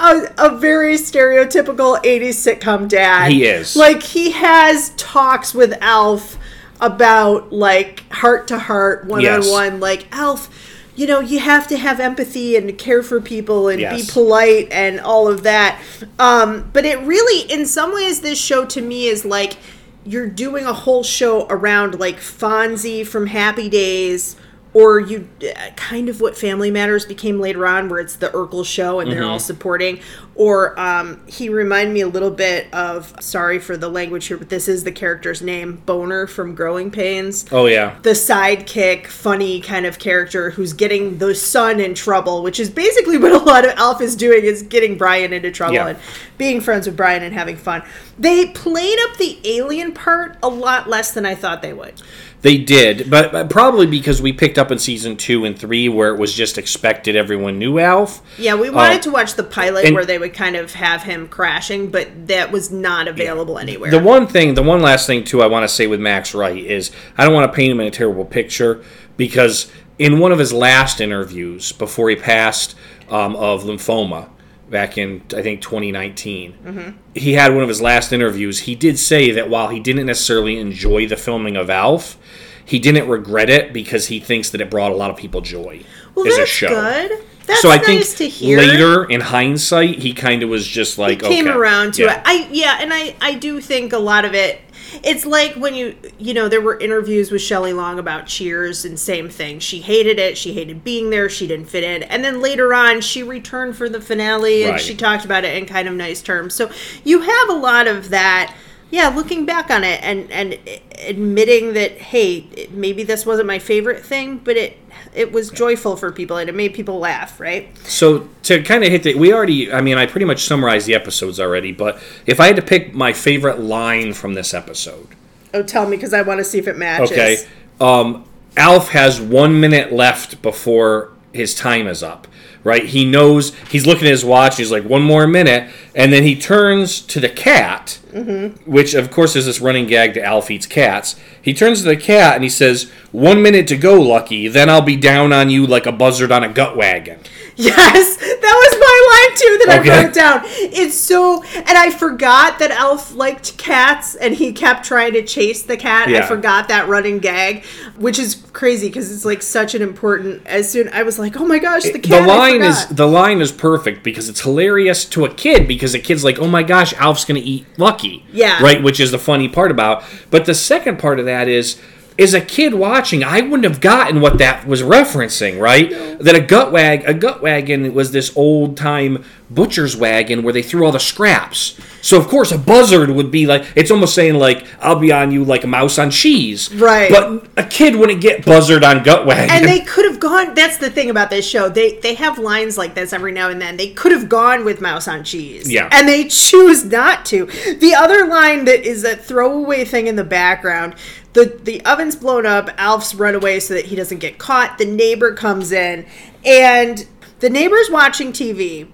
[0.00, 3.30] a, a very stereotypical 80s sitcom dad.
[3.32, 3.76] He is.
[3.76, 6.38] Like he has talks with Alf
[6.80, 10.48] about like heart to heart, one on one, like Alf,
[10.96, 14.06] you know, you have to have empathy and care for people and Yes.
[14.06, 15.80] be polite and all of that.
[16.18, 19.56] Um, but it really, in some ways, this show to me is like
[20.04, 24.36] you're doing a whole show around like Fonzie from Happy Days.
[24.72, 25.28] Or you
[25.74, 29.24] kind of what Family Matters became later on, where it's the Urkel show and they're
[29.24, 29.98] all supporting.
[30.36, 34.48] Or um, he reminded me a little bit of, sorry for the language here, but
[34.48, 37.98] this is the character's name, Boner from Growing Pains Oh, yeah.
[38.02, 43.18] the sidekick, funny kind of character who's getting the son in trouble, which is basically
[43.18, 45.88] what a lot of Alf is doing is getting Brian into trouble Yeah.
[45.88, 45.98] and
[46.38, 47.82] being friends with Brian and having fun.
[48.18, 52.00] They played up the alien part a lot less than I thought they would.
[52.42, 56.14] They did, but, but probably because we picked up in season two and three where
[56.14, 58.22] it was just expected everyone knew Alf.
[58.38, 61.02] Yeah, we wanted Um, to watch the pilot and- where they would kind of have
[61.02, 63.90] him crashing, but that was not available anywhere.
[63.90, 66.56] The one thing, the one last thing too, I want to say with Max Wright
[66.56, 68.80] is I don't want to paint him in a terrible picture
[69.18, 72.74] because in one of his last interviews before he passed
[73.10, 74.28] um, of lymphoma,
[74.70, 76.52] back in I think 2019.
[76.64, 76.90] Mm-hmm.
[77.14, 78.60] He had one of his last interviews.
[78.60, 82.16] He did say that while he didn't necessarily enjoy the filming of Alf,
[82.64, 85.82] he didn't regret it because he thinks that it brought a lot of people joy
[86.14, 86.68] Well, as that's a show.
[86.68, 87.24] good.
[87.46, 88.58] That's so I nice think to hear.
[88.58, 91.56] later in hindsight, he kind of was just like came okay.
[91.56, 92.18] around to Yeah.
[92.18, 92.22] it.
[92.24, 94.60] I yeah, and I I do think a lot of it.
[95.02, 98.98] It's like when you you know there were interviews with Shelley Long about Cheers and
[98.98, 99.58] same thing.
[99.58, 100.36] She hated it.
[100.36, 101.28] She hated being there.
[101.28, 102.02] She didn't fit in.
[102.04, 104.80] And then later on, she returned for the finale and Right.
[104.80, 106.54] she talked about it in kind of nice terms.
[106.54, 106.70] So
[107.04, 108.54] you have a lot of that.
[108.90, 110.58] Yeah, looking back on it and and
[110.98, 114.76] admitting that hey, maybe this wasn't my favorite thing, but it
[115.14, 117.76] it was joyful for people and it made people laugh, right?
[117.78, 120.94] So to kind of hit the, we already, I mean, I pretty much summarized the
[120.94, 121.72] episodes already.
[121.72, 125.08] But if I had to pick my favorite line from this episode,
[125.52, 127.10] Oh, tell me because I want to see if it matches.
[127.10, 127.38] okay,
[127.80, 128.24] um,
[128.56, 132.28] Alf has one minute left before his time is up.
[132.62, 134.58] Right, he knows he's looking at his watch.
[134.58, 138.70] He's like, one more minute, and then he turns to the cat, mm-hmm.
[138.70, 141.18] which of course is this running gag to Alf eats cats.
[141.40, 144.46] He turns to the cat and he says, "One minute to go, Lucky.
[144.46, 147.20] Then I'll be down on you like a buzzard on a gut wagon."
[147.56, 148.79] Yes, that was
[149.10, 149.90] line too that Okay.
[149.90, 150.40] I wrote down.
[150.44, 155.62] It's so, and I forgot that Alf liked cats and he kept trying to chase
[155.62, 156.08] the cat.
[156.08, 157.64] I forgot that running gag,
[157.96, 160.46] which is crazy because it's like such an important.
[160.46, 162.22] As soon I was like, oh my gosh, the cat.
[162.22, 165.98] the line is the line is perfect because it's hilarious to a kid because a
[165.98, 168.62] kid's like, "Oh my gosh, Alf's gonna eat Lucky." Yeah.
[168.62, 170.04] Right, which is the funny part about.
[170.30, 171.80] But the second part of that is.
[172.20, 175.88] As a kid watching, I wouldn't have gotten what that was referencing, right?
[176.20, 180.62] That a gut wag, a gut wagon was this old time butcher's wagon where they
[180.62, 181.78] threw all the scraps.
[182.02, 185.32] So of course, a buzzard would be like, it's almost saying like, "I'll be on
[185.32, 187.10] you like a mouse on cheese." Right.
[187.10, 189.50] But a kid wouldn't get buzzard on gut wagon.
[189.50, 192.76] and they could have gone that's the thing about this show they they have lines
[192.78, 195.88] like this every now and then they could have gone with mouse on cheese Yeah.
[195.92, 197.46] and they choose not to
[197.80, 200.94] the other line that is a throwaway thing in the background
[201.32, 204.84] the the oven's blown up alf's run away so that he doesn't get caught the
[204.84, 206.06] neighbor comes in
[206.44, 207.06] and
[207.40, 208.88] the neighbor's watching tv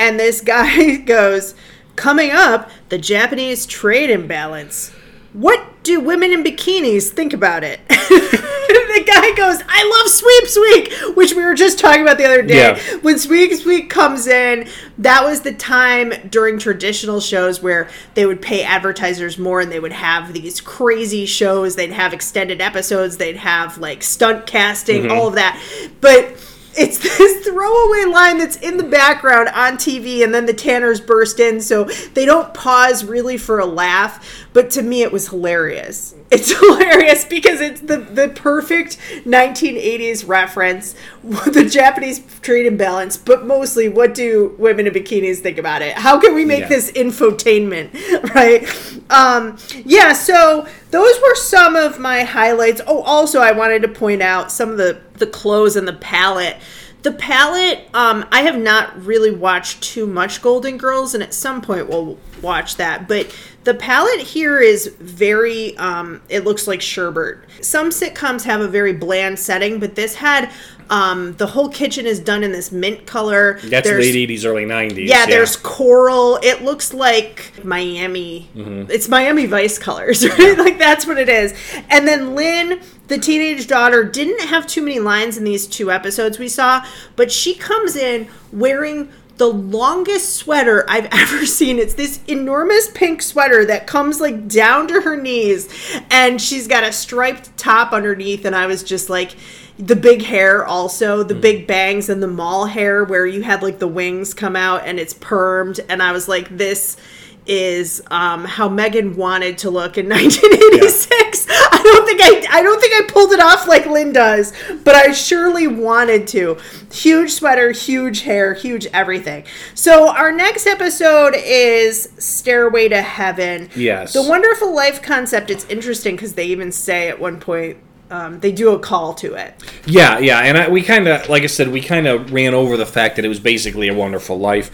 [0.00, 1.54] and this guy goes
[1.96, 4.92] coming up the japanese trade imbalance
[5.32, 7.80] what do women in bikinis think about it?
[7.88, 12.42] the guy goes, I love Sweeps Week, which we were just talking about the other
[12.42, 12.56] day.
[12.56, 12.96] Yeah.
[12.96, 18.42] When Sweeps Week comes in, that was the time during traditional shows where they would
[18.42, 21.76] pay advertisers more and they would have these crazy shows.
[21.76, 25.12] They'd have extended episodes, they'd have like stunt casting, mm-hmm.
[25.12, 25.62] all of that.
[26.00, 26.36] But
[26.76, 31.40] it's this throwaway line that's in the background on TV, and then the Tanners burst
[31.40, 34.46] in, so they don't pause really for a laugh.
[34.52, 36.14] But to me, it was hilarious.
[36.30, 43.88] It's hilarious because it's the, the perfect 1980s reference, the Japanese trade imbalance, but mostly
[43.88, 45.94] what do women in bikinis think about it?
[45.94, 46.68] How can we make Yeah.
[46.68, 47.92] this infotainment,
[48.34, 48.66] right?
[49.10, 52.80] Um, yeah, so those were some of my highlights.
[52.86, 56.56] Oh, also, I wanted to point out some of the, the clothes and the palette.
[57.02, 61.62] The palette, um, I have not really watched too much Golden Girls, and at some
[61.62, 63.08] point we'll watch that.
[63.08, 63.34] But
[63.64, 67.38] the palette here is very, um, it looks like sherbet.
[67.62, 70.50] Some sitcoms have a very bland setting, but this had
[70.90, 73.60] um, the whole kitchen is done in this mint color.
[73.64, 75.06] That's There's- late '80s, early '90s.
[75.06, 76.38] yeah, there's coral.
[76.42, 78.50] It looks like Miami.
[78.56, 78.90] Mm-hmm.
[78.90, 80.58] It's Miami Vice colors, right?
[80.58, 81.54] like that's what it is.
[81.90, 86.38] And then Lynn, the teenage daughter, didn't have too many lines in these two episodes
[86.38, 91.80] we saw, but she comes in wearing the longest sweater I've ever seen.
[91.80, 95.68] It's this enormous pink sweater that comes like down to her knees,
[96.08, 98.44] and she's got a striped top underneath.
[98.44, 99.34] And I was just like,
[99.76, 103.78] the big hair also the big bangs and the mall hair where you had like
[103.78, 106.98] the wings come out and it's permed and i was like this
[107.46, 111.46] is um, how Megan wanted to look in 1986.
[111.80, 114.52] I don't think I I don't think I pulled it off like Lynn does,
[114.84, 116.58] but I surely wanted to.
[116.92, 119.44] Huge sweater, huge hair, huge everything.
[119.74, 123.70] So our next episode is Stairway to Heaven.
[123.74, 124.12] Yes.
[124.12, 125.50] The Wonderful Life concept.
[125.50, 127.78] It's interesting because they even say at one point
[128.10, 129.54] um, they do a call to it.
[129.86, 132.76] Yeah, yeah, and I, we kind of, like I said, we kind of ran over
[132.76, 134.70] the fact that it was basically a wonderful life.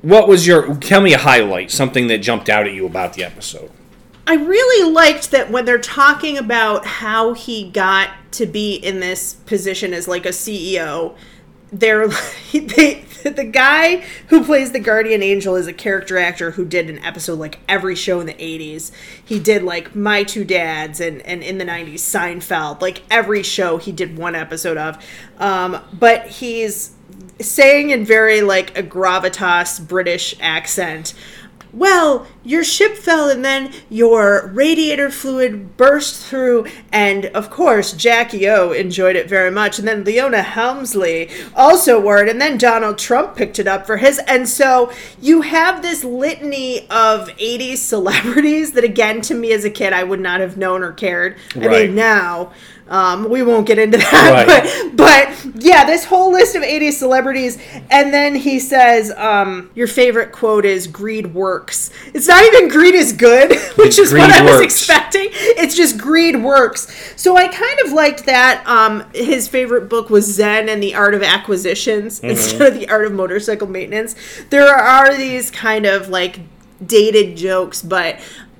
[0.00, 0.74] What was your?
[0.76, 3.70] Tell me a highlight, something that jumped out at you about the episode.
[4.28, 9.32] I really liked that when they're talking about how he got to be in this
[9.32, 11.16] position as like a CEO,
[11.72, 12.08] they're
[12.52, 16.98] they the guy who plays the guardian angel is a character actor who did an
[16.98, 18.92] episode like every show in the 80s.
[19.24, 22.82] He did like My Two Dads and and in the 90s Seinfeld.
[22.82, 25.02] Like every show he did one episode of.
[25.38, 26.92] Um, but he's
[27.40, 31.14] saying in very like a gravitas British accent,
[31.72, 38.48] well, your ship fell and then your radiator fluid burst through, and of course, Jackie
[38.48, 39.78] O enjoyed it very much.
[39.78, 43.98] And then Leona Helmsley also wore it, and then Donald Trump picked it up for
[43.98, 44.18] his.
[44.26, 44.90] And so
[45.20, 50.04] you have this litany of 80s celebrities that, again, to me as a kid, I
[50.04, 51.36] would not have known or cared.
[51.54, 52.52] I mean, now.
[52.88, 54.90] Um, we won't get into that, Right.
[54.96, 55.08] but
[55.44, 57.58] but yeah, this whole list of 80 celebrities,
[57.90, 62.94] and then he says, um, "Your favorite quote is greed works." It's not even greed
[62.94, 65.28] is good, which is what Greed I was expecting.
[65.32, 66.86] It's just greed works.
[67.20, 68.66] So I kind of liked that.
[68.66, 72.26] Um, his favorite book was Zen and the Art of Acquisitions Mm-hmm.
[72.30, 74.14] instead of the Art of Motorcycle Maintenance.
[74.50, 76.40] There are these kind of like
[76.84, 78.18] dated jokes, but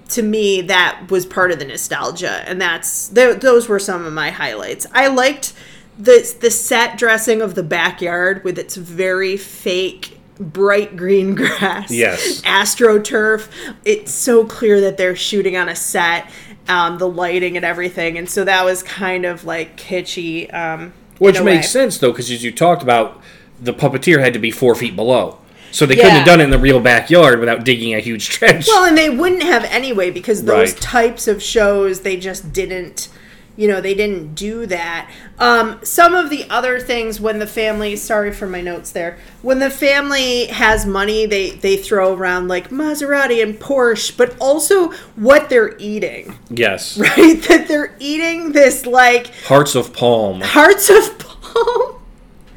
[0.09, 4.13] to me that was part of the nostalgia and that's th- those were some of
[4.13, 5.53] my highlights i liked
[5.99, 12.41] the the set dressing of the backyard with its very fake bright green grass Yes.
[12.43, 13.49] astroturf
[13.85, 16.31] it's so clear that they're shooting on a set
[16.69, 21.41] um, the lighting and everything and so that was kind of like kitschy um, Which
[21.41, 21.63] makes way.
[21.63, 23.21] sense though, because as you talked about,
[23.61, 25.39] the puppeteer had to be four feet below,
[25.71, 28.67] so they couldn't have done it in the real backyard without digging a huge trench.
[28.69, 30.81] Well, and they wouldn't have anyway because those Right.
[30.81, 33.09] types of shows they just didn't
[33.57, 35.11] you know, they didn't do that.
[35.41, 39.19] Um, some of the other things when the family sorry for my notes there.
[39.43, 44.93] When the family has money, they they throw around like Maserati and Porsche, but also
[45.17, 46.39] what they're eating.
[46.51, 47.43] yes, Right?
[47.49, 50.41] That they're eating this like hearts of palm.
[50.41, 51.98] hearts of palm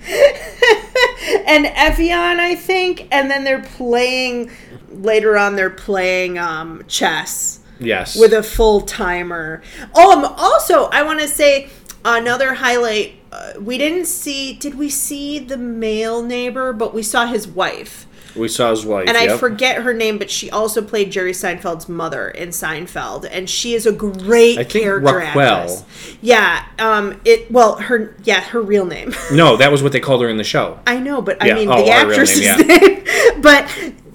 [1.47, 4.51] and Evian, I think, and then they're playing
[4.89, 5.55] later on.
[5.55, 9.61] They're playing um, chess Yes, with a full timer.
[9.95, 11.69] Oh, um, also, I want to say
[12.05, 13.15] another highlight.
[13.31, 14.53] Uh, we didn't see.
[14.53, 16.73] Did we see the male neighbor?
[16.73, 18.07] But we saw his wife.
[18.35, 19.07] We saw his wife.
[19.07, 23.49] And I forget her name, but she also played Jerry Seinfeld's mother in Seinfeld, and
[23.49, 25.41] she is a great I think character Raquel.
[25.41, 25.85] actress.
[26.21, 29.13] Yeah, um, it well, her yeah, her real name.
[29.31, 30.79] No, that was what they called her in the show.
[30.85, 33.41] I know, but I mean Oh, the actress's name, name.
[33.41, 33.65] but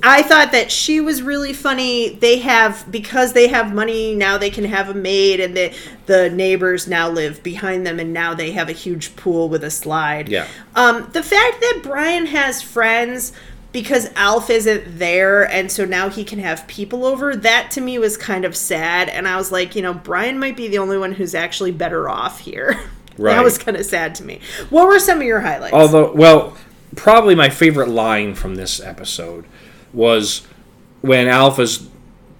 [0.03, 2.11] I thought that she was really funny.
[2.11, 4.39] They have because they have money now.
[4.39, 5.75] They can have a maid, and the
[6.07, 9.71] the neighbors now live behind them, and now they have a huge pool with a
[9.71, 10.29] slide.
[10.29, 10.47] Yeah.
[10.75, 13.33] Um, the fact that Brian has friends
[13.73, 17.37] because Alf isn't there, and so now he can have people over.
[17.37, 20.57] That to me was kind of sad, and I was like, you know, Brian might
[20.57, 22.81] be the only one who's actually better off here.
[23.19, 23.33] Right.
[23.37, 24.41] that was kind of sad to me.
[24.71, 25.75] What were some of your highlights?
[25.75, 26.57] Although, well,
[26.95, 29.45] probably my favorite line from this episode
[29.93, 30.47] was
[31.03, 31.89] when Alf is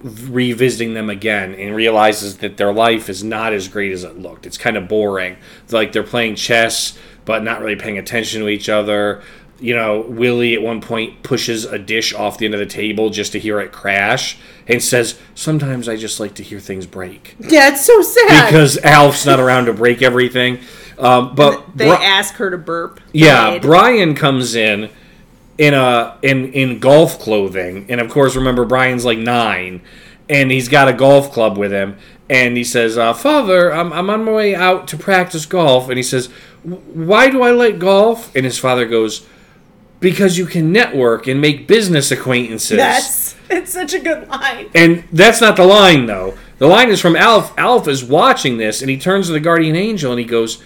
[0.03, 4.45] revisiting them again and realizes that their life is not as great as it looked.
[4.45, 5.37] It's kind of boring.
[5.71, 9.23] Like they're playing chess, but not really paying attention to each other.
[9.59, 13.09] You know, Willie at one point pushes a dish off the end of the table
[13.09, 14.37] just to hear it crash
[14.67, 17.35] and says, Sometimes I just like to hear things break.
[17.39, 18.47] Yeah, it's so sad.
[18.47, 20.59] Because Alf's not around to break everything.
[20.99, 22.99] Um, but they Bri- ask her to burp.
[23.13, 23.57] yeah.
[23.59, 24.89] Brian comes in
[25.57, 29.81] in a in in golf clothing, and of course, remember Brian's like nine,
[30.29, 31.97] and he's got a golf club with him,
[32.29, 35.97] and he says, uh, "Father, I'm I'm on my way out to practice golf," and
[35.97, 36.27] he says,
[36.63, 39.25] "Why do I like golf?" And his father goes,
[39.99, 44.69] "Because you can network and make business acquaintances." That's it's such a good line.
[44.73, 46.37] And that's not the line, though.
[46.57, 47.53] The line is from Alf.
[47.57, 50.61] Alf is watching this, and he turns to the guardian angel and he goes,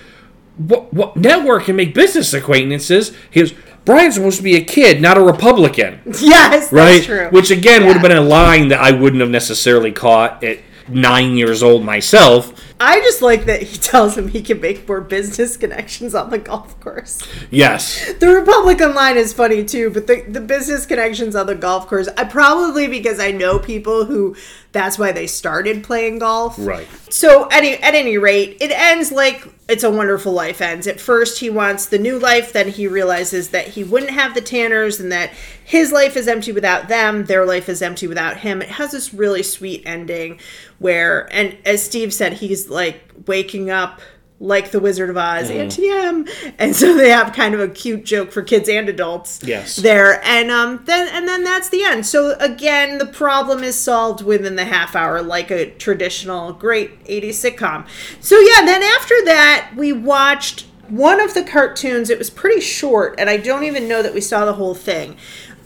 [0.58, 0.94] "What?
[0.94, 1.18] What?
[1.18, 3.54] Network and make business acquaintances?" He goes,
[3.84, 7.28] "Brian's supposed to be a kid, not a Republican, Yes, that's right?" true.
[7.32, 11.36] Which again would have been a line that I wouldn't have necessarily caught at nine
[11.36, 12.54] years old myself.
[12.84, 16.40] I just like that he tells him he can make more business connections on the
[16.40, 17.22] golf course.
[17.52, 21.88] Yes, The Republican line is funny too, but the, the business connections on the golf
[21.88, 24.36] course, I probably because I know people who
[24.72, 26.56] that's why they started playing golf.
[26.58, 26.88] right.
[27.10, 30.88] So any at any rate, it ends like it's a wonderful life ends.
[30.88, 34.42] At first he wants the new life, then he realizes that he wouldn't have the
[34.42, 35.32] Tanners and that
[35.64, 38.62] his life is empty without them, their life is empty without him.
[38.62, 40.40] It has this really sweet ending
[40.80, 44.02] where and as Steve said, he's like waking up
[44.40, 46.26] like the Wizard of Oz, Auntie Em.
[46.58, 49.76] And so they have kind of a cute joke for kids and adults Yes.
[49.76, 50.20] there.
[50.26, 52.08] And um then and then that's the end.
[52.08, 57.36] So again, the problem is solved within the half hour, like a traditional great 80s
[57.36, 57.86] sitcom.
[58.20, 62.10] So yeah, then after that, we watched one of the cartoons.
[62.10, 65.18] It was pretty short, and I don't even know that we saw the whole thing.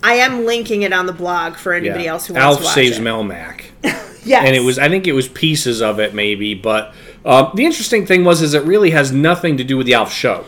[0.03, 2.11] I am linking it on the blog for anybody Yeah.
[2.11, 3.01] else who wants Alf to watch saves it.
[3.03, 3.61] Melmac.
[4.23, 4.43] Yes.
[4.45, 8.05] and it was I think it was pieces of it maybe, but uh, the interesting
[8.05, 10.45] thing was is it really has nothing to do with the Alf show.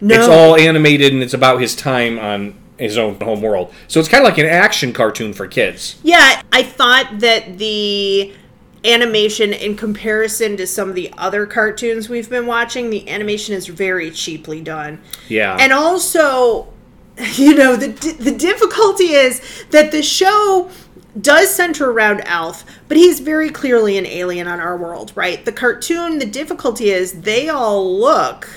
[0.00, 0.14] No.
[0.14, 3.72] It's all animated and it's about his time on his own home world.
[3.88, 5.96] So it's kind of like an action cartoon for kids.
[6.02, 8.34] Yeah, I thought that the
[8.84, 13.66] animation in comparison to some of the other cartoons we've been watching, the animation is
[13.66, 15.00] very cheaply done.
[15.28, 15.56] Yeah.
[15.60, 16.72] And also,
[17.34, 17.88] you know, the
[18.18, 20.70] the difficulty is that the show
[21.18, 25.44] does center around Alf, but he's very clearly an alien on our world, right?
[25.44, 28.48] The cartoon, the difficulty is they all look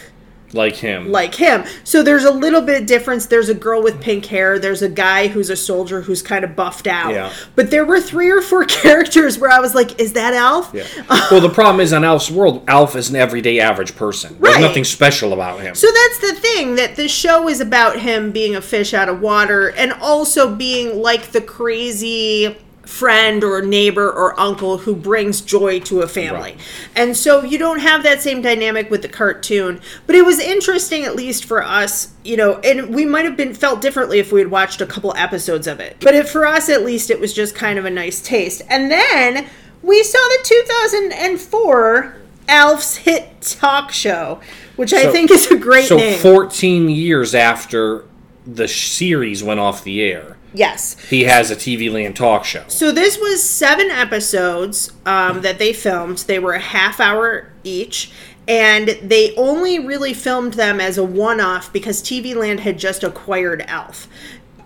[0.54, 1.12] like him.
[1.12, 1.64] like him.
[1.84, 3.26] So there's a little bit of difference.
[3.26, 4.60] There's a girl with pink hair.
[4.60, 7.12] There's a guy who's a soldier who's kind of buffed out.
[7.14, 7.34] Yeah.
[7.56, 10.72] But there were three or four characters where I was like, is that Alf?
[10.74, 10.86] Yeah.
[11.32, 14.38] well, the problem is on Alf's world, Alf is an everyday average person.
[14.40, 14.62] There's Right.
[14.62, 15.76] nothing special about him.
[15.76, 19.22] So that's the thing that the show is about him being a fish out of
[19.22, 25.80] water and also being like the crazy friend or neighbor or uncle who brings joy
[25.80, 26.52] to a family.
[26.52, 26.60] Right.
[26.96, 31.04] And so you don't have that same dynamic with the cartoon, but it was interesting
[31.04, 34.40] at least for us, you know, and we might have been felt differently if we
[34.42, 35.98] had watched a couple episodes of it.
[36.02, 38.62] But it, for us at least it was just kind of a nice taste.
[38.70, 39.48] And then
[39.82, 42.16] we saw the 2004
[42.48, 44.42] Alf's hit talk show,
[44.76, 46.20] which I think is a great so name.
[46.20, 48.06] 14 years after
[48.46, 51.00] the series went off the air, yes.
[51.10, 52.64] he has a TV Land talk show.
[52.68, 56.20] So this was seven episodes um, that they filmed.
[56.20, 58.12] They were a half hour each.
[58.48, 63.04] And they only really filmed them as a one off because TV Land had just
[63.04, 64.08] acquired Alf,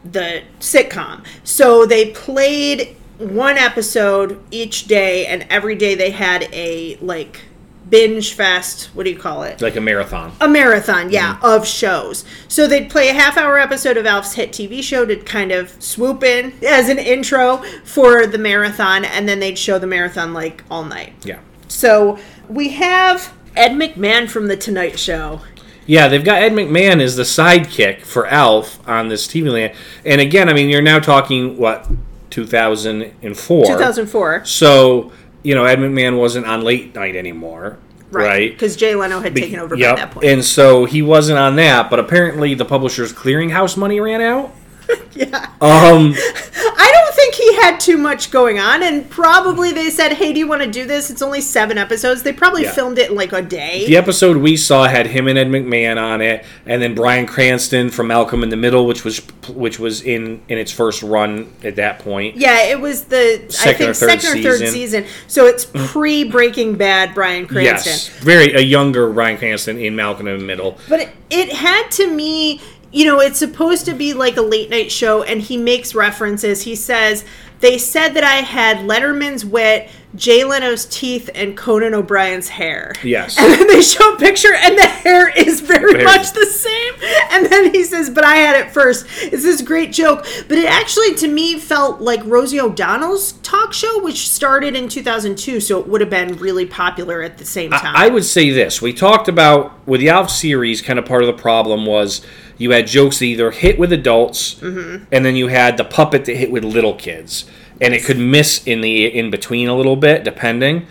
[0.04, 1.24] the sitcom.
[1.44, 7.42] So they played one episode each day, and every day they had a like
[7.90, 8.86] binge fest.
[8.94, 9.62] What do you call it?
[9.62, 10.34] Like a marathon.
[10.42, 11.46] a marathon, yeah, Mm-hmm.
[11.46, 12.26] of shows.
[12.48, 15.70] So they'd play a half hour episode of Alf's hit TV show to kind of
[15.82, 20.64] swoop in as an intro for the marathon, and then they'd show the marathon like
[20.70, 21.14] all night.
[21.26, 21.40] Yeah.
[21.68, 22.18] So
[22.50, 25.42] we have Ed McMahon from The Tonight Show.
[25.86, 29.74] Yeah, they've got Ed McMahon as the sidekick for Alf on this TV Land.
[30.06, 31.88] And again, I mean, you're now talking, what,
[32.30, 33.66] 2004?
[33.66, 34.46] 2004.
[34.46, 35.12] So,
[35.48, 37.78] you know, Ed McMahon wasn't on late night anymore.
[38.12, 38.52] Right.
[38.52, 39.96] Because Jay Leno had Be- taken over yep.
[39.96, 40.26] by that point.
[40.26, 44.54] And so he wasn't on that, but apparently the publisher's clearinghouse money ran out.
[45.14, 45.46] yeah.
[45.60, 50.32] Um, I don't think he had too much going on, and probably they said, hey,
[50.34, 51.10] do you want to do this?
[51.10, 52.24] It's only seven episodes.
[52.24, 52.72] They probably Yeah.
[52.72, 53.86] filmed it in like a day.
[53.88, 57.90] the episode we saw had him and Ed McMahon on it, and then Bryan Cranston
[57.90, 59.20] from Malcolm in the Middle, which was
[59.50, 62.36] which was in in its first run at that point.
[62.36, 64.74] Yeah, it was the I Second or think third second or third season.
[64.74, 65.06] season.
[65.28, 67.92] So it's pre Breaking Bad Bryan Cranston.
[67.94, 70.78] Yes, very a younger Bryan Cranston in Malcolm in the Middle.
[70.90, 72.62] But it, it had to me,
[72.92, 76.62] you know, it's supposed to be like a late night show, and he makes references.
[76.64, 77.26] He says,
[77.60, 82.94] They said that I had Letterman's wit, Jay Leno's teeth, and Conan O'Brien's hair.
[83.04, 83.38] Yes.
[83.38, 86.94] And then they show a picture, and the hair is very much the same.
[87.32, 89.06] And then he says, But I had it first.
[89.22, 90.26] It's this great joke.
[90.48, 95.60] But it actually, to me, felt like Rosie O'Donnell's talk show, which started in 2002.
[95.60, 97.96] So it would have been really popular at the same time.
[97.96, 98.82] I would say this.
[98.82, 102.26] We talked about with the Alf series, kind of part of the problem was
[102.58, 105.04] you had jokes that either hit with adults, Mm-hmm.
[105.12, 107.46] and then you had the puppet that hit with little kids,
[107.82, 110.88] and it could miss in the in between a little bit, depending.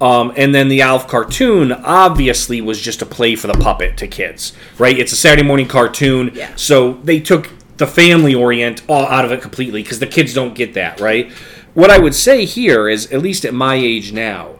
[0.00, 4.06] Um, and then the Alf cartoon obviously was just a play for the puppet to
[4.06, 4.96] kids, right?
[4.96, 6.50] It's a Saturday morning cartoon, Yeah.
[6.54, 10.54] so they took the family orient all out of it completely because the kids don't
[10.54, 11.32] get that, right?
[11.74, 14.50] What I would say here is, at least at my age now,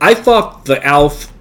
[0.00, 1.32] I thought the Alf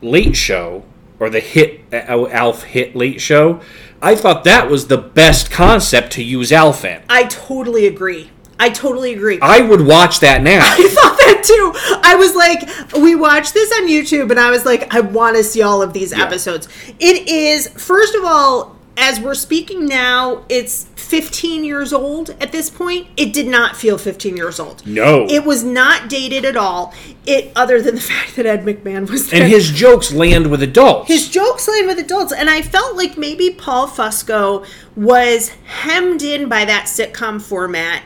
[0.00, 0.84] late show
[1.20, 3.60] or the hit uh, Alf hit late show,
[4.02, 7.02] I thought that was the best concept to use Alf in.
[7.08, 8.30] I totally agree.
[8.58, 9.38] I totally agree.
[9.42, 10.60] I would watch that now.
[10.62, 11.72] I thought that too.
[12.02, 15.44] I was like, we watched this on YouTube, and I was like, I want to
[15.44, 16.68] see all of these episodes.
[17.00, 22.70] It is, first of all, as we're speaking now, it's 15 years old at this
[22.70, 23.08] point.
[23.16, 24.86] It did not feel 15 years old.
[24.86, 25.26] No.
[25.28, 26.94] It was not dated at all.
[27.26, 29.42] It, other than the fact that Ed McMahon was there.
[29.42, 31.08] and his jokes land with adults.
[31.08, 36.48] His jokes land with adults, and I felt like maybe Paul Fusco was hemmed in
[36.48, 38.02] by that sitcom format.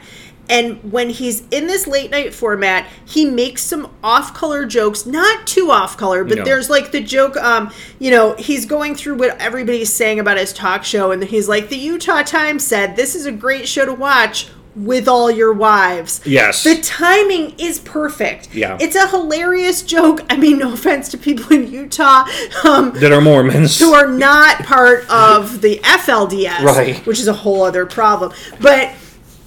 [0.48, 5.46] And when he's in this late night format, he makes some off color jokes, not
[5.46, 6.44] too off color, but No.
[6.44, 10.52] there's like the joke, um, you know, he's going through what everybody's saying about his
[10.52, 13.92] talk show, and he's like, The Utah Times said, This is a great show to
[13.92, 16.20] watch with all your wives.
[16.24, 16.62] Yes.
[16.62, 18.54] The timing is perfect.
[18.54, 18.78] Yeah.
[18.80, 20.20] It's a hilarious joke.
[20.30, 22.24] I mean, no offense to people in Utah
[22.64, 23.76] um, that are Mormons.
[23.78, 27.04] who are not part of the FLDS, Right.
[27.06, 28.30] which is a whole other problem.
[28.60, 28.92] But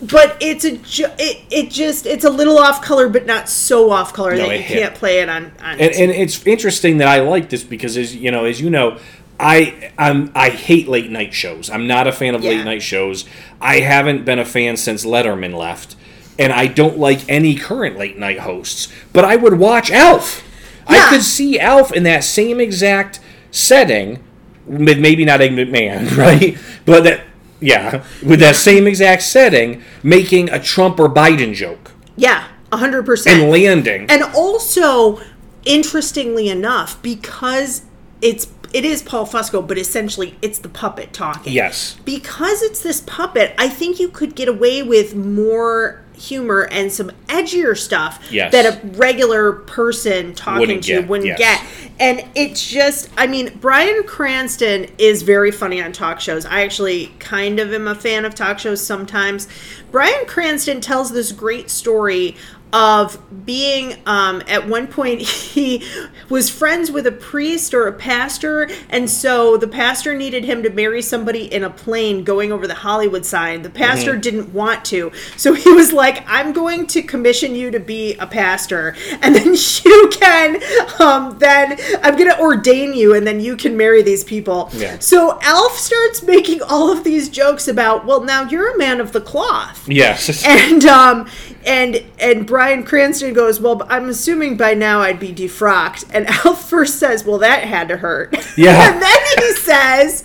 [0.02, 3.91] but it's a jo- it, it just it's a little off color, but not so
[3.91, 5.45] off color No, that you can't play it on.
[5.62, 8.70] on and, and it's interesting that I like this because, as you know, as you
[8.70, 8.99] know,
[9.39, 11.70] I I'm, I hate late night shows.
[11.70, 12.52] I'm not a fan of Yeah.
[12.52, 13.26] late night shows.
[13.60, 15.95] I haven't been a fan since Letterman left,
[16.39, 18.88] and I don't like any current late night hosts.
[19.14, 20.43] But I would watch Alf.
[20.88, 23.20] I could see Alf in that same exact
[23.52, 24.24] setting,
[24.66, 26.58] with maybe not Egg McMahon, right?
[26.86, 27.22] But that
[27.62, 33.41] yeah, with that same exact setting, making a Trump or Biden joke Yeah, hundred percent.
[33.41, 34.07] and landing.
[34.09, 35.22] And also,
[35.66, 37.84] interestingly enough, because
[38.22, 41.51] it's it is Paul Fusco, but essentially it's the puppet talking.
[41.53, 41.97] yes.
[42.05, 47.11] Because it's this puppet, I think you could get away with more humor and some
[47.28, 48.51] edgier stuff Yes.
[48.51, 51.39] that a regular person talking Wouldn't to get, wouldn't yes.
[51.39, 51.91] get.
[51.99, 56.45] And it's just, I mean, Bryan Cranston is very funny on talk shows.
[56.45, 59.47] I actually kind of am a fan of talk shows sometimes.
[59.91, 62.36] Bryan Cranston tells this great story
[62.74, 65.84] of being um, at one point he
[66.30, 70.69] was friends with a priest or a pastor and so the pastor needed him to
[70.69, 73.61] marry somebody in a plane going over the hollywood sign.
[73.61, 75.11] The pastor didn't want to.
[75.38, 78.95] So he was like i'm going to commission you to be a pastor.
[79.24, 80.61] And then you can
[80.99, 84.69] um, then i'm going to ordain you and then you can marry these people.
[84.74, 84.97] Yeah.
[84.99, 89.11] so alf starts making all of these jokes about well now you're a man of
[89.11, 89.88] the cloth.
[89.88, 90.43] Yes.
[90.47, 91.28] and um
[91.66, 96.05] and and Bryan Cranston goes, well, I'm assuming by now I'd be defrocked.
[96.14, 98.36] And Alf first says, well, that had to hurt.
[98.57, 98.91] Yeah.
[98.91, 100.24] and then he says,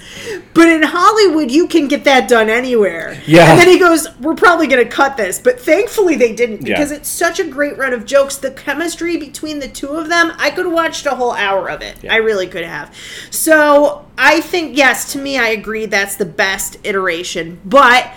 [0.53, 3.21] but in Hollywood you can get that done anywhere.
[3.27, 3.53] Yeah.
[3.53, 6.75] And then he goes, we're probably going to cut this, but thankfully they didn't Yeah.
[6.77, 8.37] because it's such a great run of jokes.
[8.37, 11.83] The chemistry between the two of them, I could have watched a whole hour of
[11.83, 12.03] it.
[12.03, 12.13] Yeah.
[12.15, 12.95] I really could have.
[13.31, 18.11] So I think yes, to me, I agree that's the best iteration, but.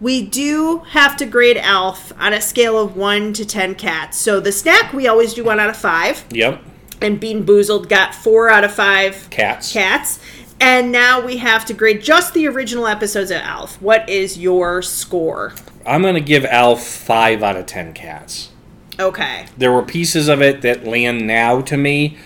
[0.00, 4.16] We do have to grade Alf on a scale of 1 to 10 cats.
[4.16, 6.24] So the snack, we always do 1 out of 5.
[6.30, 6.62] Yep.
[7.02, 9.72] And Bean Boozled got 4 out of 5 Cats.
[9.72, 10.18] cats.
[10.60, 13.80] And now we have to grade just the original episodes of Alf.
[13.80, 15.54] What is your score?
[15.86, 18.50] I'm gonna give Alf five out of ten cats.
[18.98, 19.46] Okay.
[19.56, 22.18] There were pieces of it that land now to me,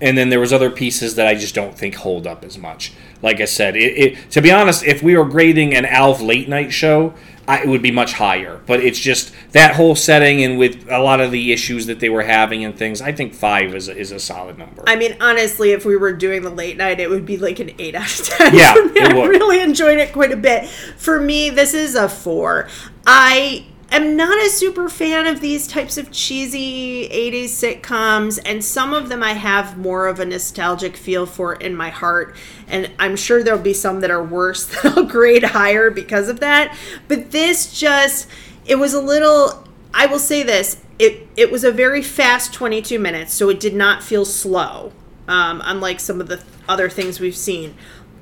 [0.00, 2.92] and then there was other pieces that I just don't think hold up as much.
[3.22, 6.48] Like I said, it, it to be honest, if we were grading an Alf late
[6.48, 7.14] night show,
[7.48, 8.60] I, it would be much higher.
[8.66, 12.08] But it's just that whole setting and with a lot of the issues that they
[12.08, 13.00] were having and things.
[13.00, 14.82] I think five is a, is a solid number.
[14.86, 17.70] I mean, honestly, if we were doing the late night, it would be like an
[17.78, 18.54] 8 out of 10.
[18.54, 19.00] Yeah, for me.
[19.00, 20.68] it I really enjoyed it quite a bit.
[20.68, 22.68] For me, this is a 4.
[23.06, 27.44] I am not a super fan of these types of cheesy 80s
[27.80, 31.90] sitcoms, and some of them I have more of a nostalgic feel for in my
[31.90, 32.34] heart.
[32.68, 36.40] And I'm sure there'll be some that are worse that I'll grade higher because of
[36.40, 36.76] that.
[37.08, 38.28] But this just,
[38.64, 39.66] it was a little
[39.96, 43.74] I will say this: it it was a very fast 22 minutes, so it did
[43.74, 44.92] not feel slow,
[45.26, 47.74] um, unlike some of the other things we've seen.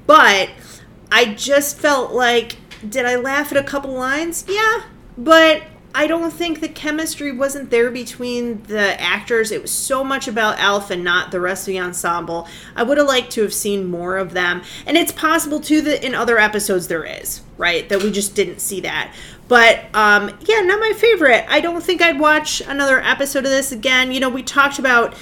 [0.06, 0.50] But
[1.10, 2.58] I just felt like,
[2.88, 4.44] did I laugh at a couple lines?
[4.48, 4.84] Yeah,
[5.16, 5.62] but
[5.96, 9.52] I don't think the chemistry wasn't there between the actors.
[9.52, 12.48] It was so much about Alf and not the rest of the ensemble.
[12.74, 14.62] I would have liked to have seen more of them.
[14.86, 17.88] And it's possible too that in other episodes there is, right?
[17.88, 19.14] That we just didn't see that.
[19.46, 21.44] But um, yeah, not my favorite.
[21.48, 24.10] I don't think I'd watch another episode of this again.
[24.10, 25.14] You know, we talked about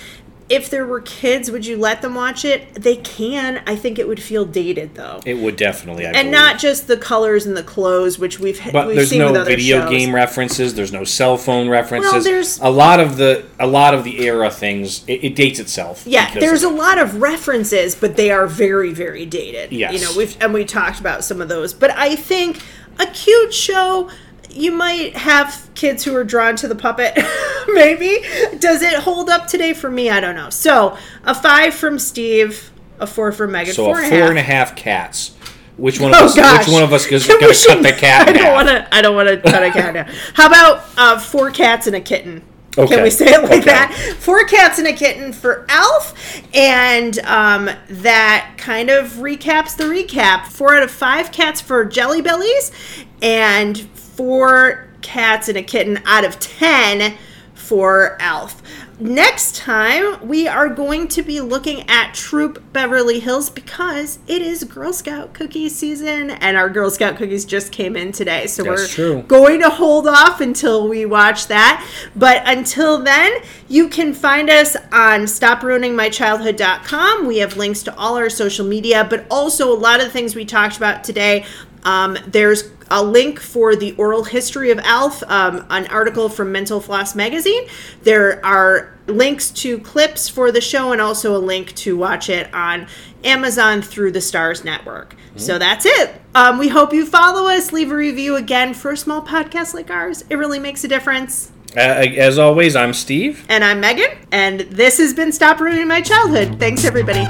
[0.53, 2.75] if there were kids, would you let them watch it?
[2.75, 3.63] They can.
[3.67, 5.21] I think it would feel dated though.
[5.25, 6.05] it would definitely.
[6.05, 6.33] I and believe.
[6.33, 9.91] not just the colors and the clothes, which we've But we've there's no video shows.
[9.91, 10.75] game references.
[10.75, 12.13] There's no cell phone references.
[12.13, 15.05] Well, there's- a lot of the a lot of the era things.
[15.09, 16.03] It, it dates itself.
[16.07, 19.73] Yeah, there's a lot of references, but they are very, very dated.
[19.73, 19.95] Yes.
[19.95, 21.73] You know, we've and we talked about some of those.
[21.73, 22.63] But I think
[22.99, 24.11] a cute show,
[24.55, 27.15] you might have kids who are drawn to the puppet.
[27.69, 28.21] Maybe.
[28.59, 30.11] Does it hold up today for me?
[30.11, 30.51] I don't know.
[30.51, 33.75] So a five from Steve, a four from Megan.
[33.75, 34.31] So four a and four a half.
[34.31, 35.35] and a half cats.
[35.79, 36.37] Which one of Oh us?
[36.37, 36.67] gosh!
[36.67, 38.29] Which one of us is going to cut the cat?
[38.29, 38.95] I don't want to.
[38.95, 40.15] I don't want to cut a cat half.
[40.35, 42.43] How about uh, four cats and a kitten?
[42.73, 43.61] Can we say it like Okay.
[43.67, 44.15] that?
[44.19, 46.15] Four cats and a kitten for Alf,
[46.55, 50.47] and um, that kind of recaps the recap.
[50.47, 52.73] Four out of five cats for Jelly Bellies,
[53.21, 53.77] and
[54.23, 57.17] four cats and a kitten out of ten
[57.55, 58.63] for Alf.
[59.01, 64.63] Next time, we are going to be looking at Troop Beverly Hills because it is
[64.63, 68.47] Girl Scout cookie season, and our Girl Scout cookies just came in today.
[68.47, 69.23] So That's we're true.
[69.23, 71.85] going to hold off until we watch that.
[72.15, 73.33] But until then,
[73.67, 77.27] you can find us on stopruiningmychildhood.com.
[77.27, 80.37] We have links to all our social media, but also a lot of the things
[80.37, 81.45] we talked about today.
[81.85, 86.79] Um, there's a link for the oral history of Alf, um, an article from Mental
[86.79, 87.67] Floss magazine.
[88.03, 92.53] There are links to clips for the show and also a link to watch it
[92.55, 92.87] on
[93.25, 95.17] Amazon through the Starz Network.
[95.37, 96.21] So that's it.
[96.35, 97.73] Um, we hope you follow us.
[97.73, 100.23] Leave a review again for a small podcast like ours.
[100.29, 101.51] It really makes a difference.
[101.75, 103.47] Uh, as always, I'm Steve.
[103.49, 106.61] And I'm Megan, and this has been Stop Ruining My Childhood.
[106.61, 107.27] Thanks, everybody.